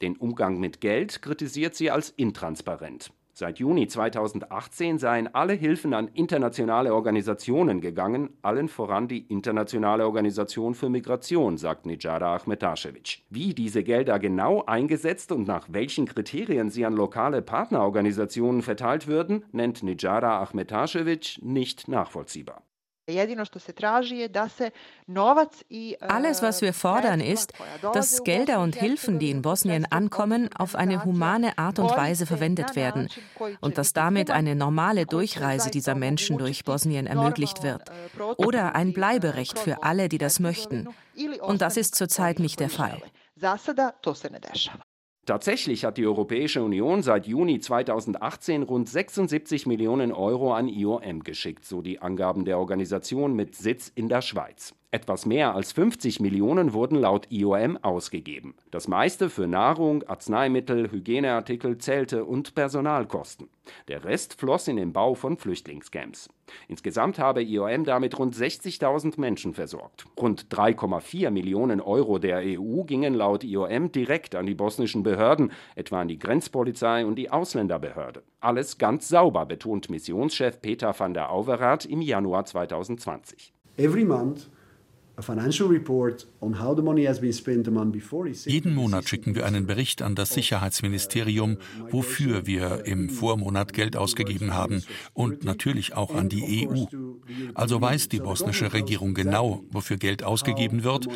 Den 0.00 0.16
Umgang 0.16 0.60
mit 0.60 0.80
Geld 0.80 1.22
kritisiert 1.22 1.74
sie 1.74 1.90
als 1.90 2.10
intransparent. 2.10 3.10
Seit 3.36 3.58
Juni 3.58 3.88
2018 3.88 5.00
seien 5.00 5.34
alle 5.34 5.54
Hilfen 5.54 5.92
an 5.92 6.06
internationale 6.06 6.94
Organisationen 6.94 7.80
gegangen, 7.80 8.30
allen 8.42 8.68
voran 8.68 9.08
die 9.08 9.26
Internationale 9.26 10.06
Organisation 10.06 10.76
für 10.76 10.88
Migration, 10.88 11.58
sagt 11.58 11.84
Nijada 11.84 12.36
Ahmetaschewitsch. 12.36 13.22
Wie 13.30 13.52
diese 13.52 13.82
Gelder 13.82 14.20
genau 14.20 14.64
eingesetzt 14.66 15.32
und 15.32 15.48
nach 15.48 15.66
welchen 15.72 16.06
Kriterien 16.06 16.70
sie 16.70 16.86
an 16.86 16.94
lokale 16.94 17.42
Partnerorganisationen 17.42 18.62
verteilt 18.62 19.08
würden, 19.08 19.44
nennt 19.50 19.82
Nijada 19.82 20.40
Ahmetaschewitsch 20.40 21.42
nicht 21.42 21.88
nachvollziehbar. 21.88 22.63
Alles, 26.00 26.42
was 26.42 26.62
wir 26.62 26.72
fordern, 26.72 27.20
ist, 27.20 27.52
dass 27.92 28.24
Gelder 28.24 28.60
und 28.60 28.76
Hilfen, 28.76 29.18
die 29.18 29.30
in 29.30 29.42
Bosnien 29.42 29.86
ankommen, 29.90 30.48
auf 30.56 30.74
eine 30.74 31.04
humane 31.04 31.58
Art 31.58 31.78
und 31.78 31.90
Weise 31.90 32.24
verwendet 32.26 32.76
werden 32.76 33.08
und 33.60 33.76
dass 33.78 33.92
damit 33.92 34.30
eine 34.30 34.54
normale 34.54 35.04
Durchreise 35.06 35.70
dieser 35.70 35.94
Menschen 35.94 36.38
durch 36.38 36.64
Bosnien 36.64 37.06
ermöglicht 37.06 37.62
wird 37.62 37.90
oder 38.36 38.74
ein 38.74 38.92
Bleiberecht 38.92 39.58
für 39.58 39.82
alle, 39.82 40.08
die 40.08 40.18
das 40.18 40.40
möchten. 40.40 40.88
Und 41.42 41.60
das 41.60 41.76
ist 41.76 41.94
zurzeit 41.94 42.38
nicht 42.38 42.58
der 42.60 42.70
Fall. 42.70 43.02
Tatsächlich 45.26 45.86
hat 45.86 45.96
die 45.96 46.06
Europäische 46.06 46.62
Union 46.62 47.02
seit 47.02 47.26
Juni 47.26 47.58
2018 47.58 48.62
rund 48.62 48.88
76 48.88 49.64
Millionen 49.64 50.12
Euro 50.12 50.52
an 50.52 50.68
IOM 50.68 51.22
geschickt, 51.22 51.64
so 51.64 51.80
die 51.80 52.00
Angaben 52.00 52.44
der 52.44 52.58
Organisation 52.58 53.34
mit 53.34 53.54
Sitz 53.54 53.90
in 53.94 54.10
der 54.10 54.20
Schweiz. 54.20 54.74
Etwas 54.94 55.26
mehr 55.26 55.56
als 55.56 55.72
50 55.72 56.20
Millionen 56.20 56.72
wurden 56.72 57.00
laut 57.00 57.26
IOM 57.28 57.76
ausgegeben. 57.82 58.54
Das 58.70 58.86
meiste 58.86 59.28
für 59.28 59.48
Nahrung, 59.48 60.04
Arzneimittel, 60.04 60.88
Hygieneartikel, 60.92 61.78
Zelte 61.78 62.24
und 62.24 62.54
Personalkosten. 62.54 63.48
Der 63.88 64.04
Rest 64.04 64.34
floss 64.34 64.68
in 64.68 64.76
den 64.76 64.92
Bau 64.92 65.14
von 65.16 65.36
Flüchtlingscamps. 65.36 66.28
Insgesamt 66.68 67.18
habe 67.18 67.42
IOM 67.42 67.82
damit 67.82 68.16
rund 68.20 68.36
60.000 68.36 69.18
Menschen 69.18 69.52
versorgt. 69.52 70.04
Rund 70.16 70.46
3,4 70.54 71.32
Millionen 71.32 71.80
Euro 71.80 72.20
der 72.20 72.44
EU 72.44 72.84
gingen 72.84 73.14
laut 73.14 73.42
IOM 73.42 73.90
direkt 73.90 74.36
an 74.36 74.46
die 74.46 74.54
bosnischen 74.54 75.02
Behörden, 75.02 75.50
etwa 75.74 76.02
an 76.02 76.06
die 76.06 76.20
Grenzpolizei 76.20 77.04
und 77.04 77.16
die 77.16 77.32
Ausländerbehörde. 77.32 78.22
Alles 78.38 78.78
ganz 78.78 79.08
sauber, 79.08 79.44
betont 79.44 79.90
Missionschef 79.90 80.62
Peter 80.62 80.94
van 80.96 81.14
der 81.14 81.32
Auverath 81.32 81.84
im 81.84 82.00
Januar 82.00 82.44
2020. 82.44 83.52
Every 83.76 84.04
month 84.04 84.50
jeden 88.46 88.74
Monat 88.74 89.08
schicken 89.08 89.34
wir 89.34 89.46
einen 89.46 89.66
Bericht 89.66 90.02
an 90.02 90.14
das 90.14 90.30
Sicherheitsministerium, 90.30 91.58
wofür 91.90 92.46
wir 92.46 92.84
im 92.86 93.08
Vormonat 93.08 93.72
Geld 93.72 93.96
ausgegeben 93.96 94.54
haben 94.54 94.82
und 95.12 95.44
natürlich 95.44 95.94
auch 95.94 96.14
an 96.14 96.28
die 96.28 96.68
EU. 96.68 96.86
Also 97.54 97.80
weiß 97.80 98.08
die 98.08 98.18
bosnische 98.18 98.72
Regierung 98.72 99.14
genau, 99.14 99.62
wofür 99.70 99.98
Geld 99.98 100.24
ausgegeben 100.24 100.82
wird 100.82 101.06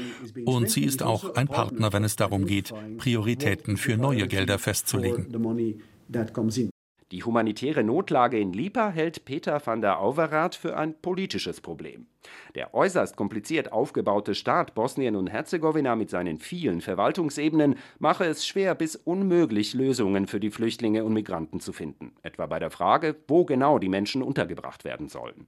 und 0.44 0.70
sie 0.70 0.84
ist 0.84 1.02
auch 1.02 1.34
ein 1.34 1.48
Partner, 1.48 1.92
wenn 1.92 2.04
es 2.04 2.16
darum 2.16 2.46
geht, 2.46 2.72
Prioritäten 2.98 3.76
für 3.76 3.96
neue 3.96 4.28
Gelder 4.28 4.58
festzulegen. 4.58 5.26
Die 7.11 7.25
humanitäre 7.25 7.85
Notlage 7.85 8.38
in 8.38 8.53
Lipa 8.53 8.90
hält 8.90 9.25
Peter 9.25 9.62
van 9.64 9.81
der 9.81 9.99
Auverath 9.99 10.55
für 10.55 10.77
ein 10.77 10.94
politisches 11.01 11.62
Problem. 11.62 12.07
Der 12.55 12.75
äußerst 12.75 13.16
kompliziert 13.16 13.73
aufgebaute 13.73 14.35
Staat 14.35 14.75
Bosnien 14.75 15.16
und 15.16 15.29
Herzegowina 15.29 15.97
mit 15.97 16.11
seinen 16.11 16.38
vielen 16.38 16.83
Verwaltungsebenen 16.83 17.77
mache 17.99 18.27
es 18.27 18.47
schwer 18.47 18.75
bis 18.75 18.94
unmöglich, 18.94 19.73
Lösungen 19.73 20.27
für 20.27 20.38
die 20.38 20.51
Flüchtlinge 20.51 21.03
und 21.03 21.14
Migranten 21.14 21.61
zu 21.61 21.73
finden, 21.73 22.12
etwa 22.23 22.44
bei 22.44 22.59
der 22.59 22.71
Frage, 22.71 23.16
wo 23.27 23.47
genau 23.47 23.79
die 23.79 23.88
Menschen 23.88 24.23
untergebracht 24.23 24.85
werden 24.85 25.09
sollen. 25.09 25.47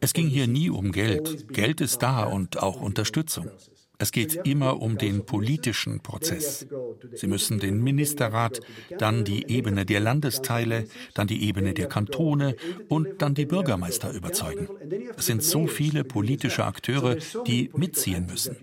Es 0.00 0.12
ging 0.12 0.26
hier 0.28 0.46
nie 0.46 0.70
um 0.70 0.92
Geld. 0.92 1.48
Geld 1.48 1.80
ist 1.80 2.02
da 2.02 2.24
und 2.24 2.62
auch 2.62 2.80
Unterstützung. 2.80 3.50
Es 4.00 4.12
geht 4.12 4.46
immer 4.46 4.80
um 4.80 4.96
den 4.96 5.26
politischen 5.26 6.00
Prozess. 6.00 6.66
Sie 7.14 7.26
müssen 7.26 7.58
den 7.58 7.82
Ministerrat, 7.82 8.60
dann 8.96 9.24
die 9.24 9.50
Ebene 9.50 9.84
der 9.84 9.98
Landesteile, 9.98 10.84
dann 11.14 11.26
die 11.26 11.42
Ebene 11.42 11.74
der 11.74 11.88
Kantone 11.88 12.54
und 12.88 13.20
dann 13.22 13.34
die 13.34 13.46
Bürgermeister 13.46 14.12
überzeugen. 14.12 14.68
Es 15.16 15.26
sind 15.26 15.42
so 15.42 15.66
viele 15.66 16.04
politische 16.04 16.64
Akteure, 16.64 17.16
die 17.46 17.70
mitziehen 17.74 18.26
müssen. 18.26 18.56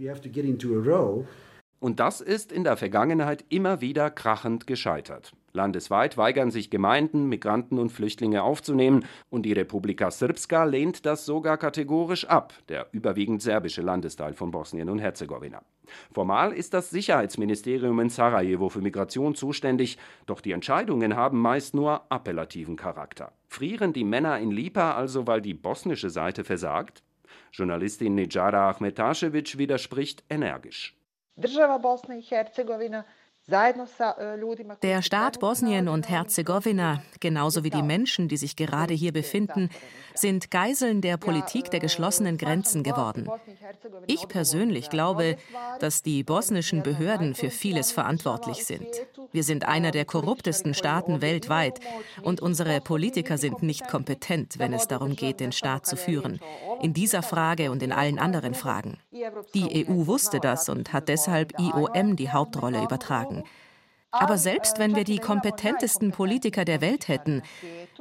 Und 1.80 2.00
das 2.00 2.22
ist 2.22 2.52
in 2.54 2.64
der 2.64 2.78
Vergangenheit 2.78 3.44
immer 3.50 3.82
wieder 3.82 4.10
krachend 4.10 4.66
gescheitert. 4.68 5.34
Landesweit 5.56 6.18
weigern 6.18 6.52
sich 6.52 6.70
Gemeinden, 6.70 7.28
Migranten 7.28 7.80
und 7.80 7.90
Flüchtlinge 7.90 8.44
aufzunehmen, 8.44 9.06
und 9.30 9.44
die 9.44 9.54
Republika 9.54 10.12
Srpska 10.12 10.66
lehnt 10.66 11.06
das 11.06 11.26
sogar 11.26 11.58
kategorisch 11.58 12.26
ab, 12.26 12.54
der 12.70 12.88
überwiegend 12.92 13.42
serbische 13.42 13.82
Landesteil 13.82 14.34
von 14.34 14.52
Bosnien 14.52 14.90
und 14.90 15.00
Herzegowina. 15.00 15.64
Formal 16.14 16.52
ist 16.54 16.74
das 16.74 16.90
Sicherheitsministerium 16.90 18.00
in 18.00 18.10
Sarajevo 18.10 18.70
für 18.70 18.82
Migration 18.82 19.36
zuständig, 19.36 19.98
doch 20.26 20.42
die 20.42 20.52
Entscheidungen 20.52 21.16
haben 21.16 21.40
meist 21.40 21.74
nur 21.74 22.12
appellativen 22.12 22.76
Charakter. 22.76 23.32
Frieren 23.48 23.94
die 23.94 24.04
Männer 24.04 24.40
in 24.40 24.52
Lipa 24.52 24.94
also, 24.94 25.28
weil 25.28 25.42
die 25.42 25.54
bosnische 25.54 26.10
Seite 26.10 26.44
versagt? 26.44 27.04
Journalistin 27.52 28.16
Nejara 28.16 28.70
Ahmetaschewitsch 28.70 29.58
widerspricht 29.58 30.24
energisch. 30.30 30.96
Država 31.38 31.78
Bosna 31.78 32.16
i 32.16 32.22
Herzegovina 32.22 33.06
der 33.48 35.02
Staat 35.04 35.40
Bosnien 35.40 35.88
und 35.88 36.10
Herzegowina, 36.10 37.04
genauso 37.20 37.64
wie 37.64 37.70
die 37.70 37.84
Menschen, 37.84 38.28
die 38.28 38.38
sich 38.38 38.56
gerade 38.56 38.96
hier 38.96 39.14
befinden, 39.14 39.70
sind 40.16 40.50
Geiseln 40.50 41.02
der 41.02 41.18
Politik 41.18 41.70
der 41.70 41.80
geschlossenen 41.80 42.38
Grenzen 42.38 42.82
geworden. 42.82 43.30
Ich 44.08 44.28
persönlich 44.28 44.90
glaube, 44.90 45.38
dass 45.80 46.02
die 46.02 46.24
bosnischen 46.24 46.82
Behörden 46.82 47.36
für 47.36 47.52
vieles 47.52 47.92
verantwortlich 47.92 48.66
sind. 48.66 48.88
Wir 49.32 49.44
sind 49.44 49.68
einer 49.68 49.92
der 49.92 50.06
korruptesten 50.06 50.74
Staaten 50.74 51.22
weltweit 51.22 51.80
und 52.24 52.42
unsere 52.42 52.82
Politiker 52.82 53.38
sind 53.38 53.62
nicht 53.62 53.88
kompetent, 53.88 54.58
wenn 54.58 54.74
es 54.74 54.88
darum 54.88 55.16
geht, 55.16 55.40
den 55.40 55.52
Staat 55.52 55.86
zu 55.86 55.98
führen. 55.98 56.40
In 56.86 56.94
dieser 56.94 57.24
Frage 57.24 57.72
und 57.72 57.82
in 57.82 57.92
allen 57.92 58.20
anderen 58.20 58.54
Fragen. 58.54 59.00
Die 59.56 59.88
EU 59.88 60.06
wusste 60.06 60.40
das 60.40 60.70
und 60.70 60.94
hat 60.94 61.10
deshalb 61.10 61.60
IOM 61.60 62.16
die 62.16 62.30
Hauptrolle 62.30 62.84
übertragen. 62.84 63.44
Aber 64.12 64.38
selbst 64.38 64.78
wenn 64.78 64.96
wir 64.96 65.04
die 65.04 65.18
kompetentesten 65.18 66.12
Politiker 66.12 66.64
der 66.64 66.82
Welt 66.82 67.08
hätten, 67.08 67.42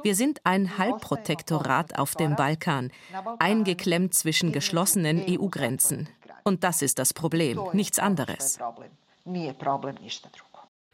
wir 0.03 0.13
sind 0.13 0.39
ein 0.43 0.77
Halbprotektorat 0.77 1.97
auf 1.97 2.13
dem 2.13 2.35
Balkan, 2.35 2.91
eingeklemmt 3.39 4.13
zwischen 4.13 4.51
geschlossenen 4.51 5.25
EU-Grenzen. 5.27 6.07
Und 6.43 6.63
das 6.63 6.83
ist 6.83 6.99
das 6.99 7.11
Problem, 7.11 7.59
nichts 7.73 7.97
anderes. 7.97 8.59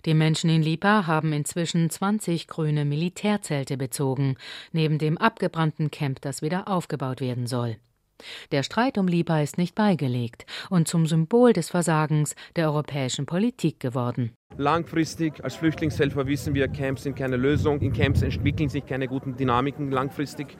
Die 0.06 0.14
Menschen 0.14 0.50
in 0.50 0.64
Lipa 0.64 1.06
haben 1.06 1.34
inzwischen 1.34 1.90
20 1.90 2.48
grüne 2.48 2.86
Militärzelte 2.86 3.78
bezogen, 3.78 4.36
neben 4.72 4.98
dem 4.98 5.18
abgebrannten 5.18 5.92
Camp, 5.92 6.22
das 6.22 6.42
wieder 6.42 6.68
aufgebaut 6.68 7.22
werden 7.22 7.48
soll. 7.48 7.78
Der 8.52 8.64
Streit 8.64 8.98
um 8.98 9.08
Lipa 9.08 9.42
ist 9.42 9.58
nicht 9.58 9.76
beigelegt 9.76 10.46
und 10.70 10.88
zum 10.88 11.08
Symbol 11.08 11.54
des 11.54 11.70
Versagens 11.70 12.36
der 12.56 12.68
europäischen 12.68 13.26
Politik 13.26 13.80
geworden. 13.80 14.32
Langfristig 14.58 15.44
als 15.44 15.56
Flüchtlingshelfer 15.56 16.28
wissen 16.28 16.54
wir, 16.54 16.68
Camps 16.68 17.04
sind 17.04 17.16
keine 17.16 17.38
Lösung. 17.38 17.80
In 17.80 17.94
Camps 17.94 18.22
entwickeln 18.22 18.70
sich 18.70 18.86
keine 18.86 19.08
guten 19.08 19.36
Dynamiken 19.36 19.92
langfristig. 19.92 20.58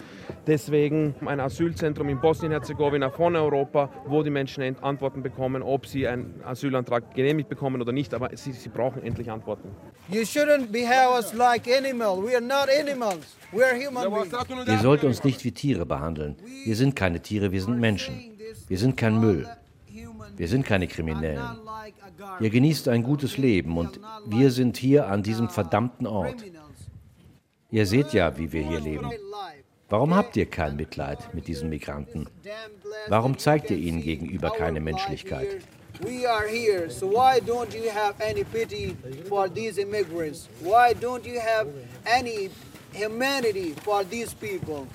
Deswegen 0.48 1.14
ein 1.26 1.40
Asylzentrum 1.40 2.10
in 2.10 2.20
Bosnien-Herzegowina 2.20 3.10
von 3.10 3.36
Europa, 3.36 3.90
wo 4.06 4.24
die 4.24 4.30
Menschen 4.30 4.62
Antworten 4.82 5.22
bekommen, 5.22 5.62
ob 5.62 5.86
sie 5.86 6.08
einen 6.08 6.42
Asylantrag 6.44 7.14
genehmigt 7.14 7.50
bekommen 7.50 7.82
oder 7.82 7.92
nicht. 7.92 8.14
Aber 8.14 8.30
sie, 8.36 8.54
sie 8.54 8.70
brauchen 8.70 9.04
endlich 9.04 9.30
Antworten. 9.30 9.70
You 10.10 10.22
shouldn't 10.22 10.72
behave 10.72 11.14
us 11.16 11.34
like 11.34 11.68
animals. 11.68 12.26
We 12.26 12.36
are 12.36 12.42
not 12.42 12.70
animals. 12.70 13.38
We 13.52 13.66
are 13.66 13.76
human 13.76 14.10
beings. 14.10 14.68
Ihr 14.68 14.80
sollt 14.80 15.04
uns 15.04 15.24
nicht 15.24 15.44
wie 15.44 15.52
Tiere 15.52 15.86
behandeln. 15.86 16.38
Wir 16.66 16.76
sind 16.76 16.96
keine 16.96 17.22
Tiere, 17.22 17.52
wir 17.52 17.62
sind 17.62 17.80
Menschen. 17.80 18.16
Wir 18.68 18.78
sind 18.78 18.96
kein 18.96 19.20
Müll. 19.20 19.48
Wir 20.38 20.48
sind 20.48 20.66
keine 20.66 20.88
Kriminellen. 20.88 21.44
Ihr 22.40 22.50
genießt 22.50 22.88
ein 22.88 23.04
gutes 23.04 23.38
Leben 23.38 23.78
und 23.78 24.00
wir 24.26 24.52
sind 24.52 24.78
hier 24.78 25.08
an 25.08 25.24
diesem 25.24 25.50
verdammten 25.50 26.08
Ort. 26.08 26.44
Ihr 27.70 27.86
seht 27.86 28.14
ja, 28.14 28.38
wie 28.38 28.52
wir 28.52 28.68
hier 28.68 28.80
leben. 28.80 29.10
Warum 29.90 30.16
habt 30.16 30.38
ihr 30.38 30.46
kein 30.46 30.76
Mitleid 30.76 31.34
mit 31.34 31.48
diesen 31.48 31.70
Migranten? 31.70 32.28
Warum 33.08 33.38
zeigt 33.38 33.72
ihr 33.72 33.78
ihnen 33.78 34.02
gegenüber 34.02 34.50
keine 34.52 34.80
Menschlichkeit? 34.80 35.48
We 36.00 36.26
are 36.28 36.48
here, 36.48 36.90
so 36.90 37.08
why 37.08 37.40
don't 37.40 37.76
you 37.76 37.90
have 37.92 38.16
any 38.20 38.44
pity 38.44 38.96
for 39.28 39.48
these 39.48 39.80
immigrants? 39.80 40.48
Why 40.62 40.94
don't 40.94 41.26
you 41.26 41.40
have 41.40 41.68
any 42.06 42.50
humanity 42.94 43.76
for 43.84 44.04
these 44.04 44.34
people? 44.34 44.88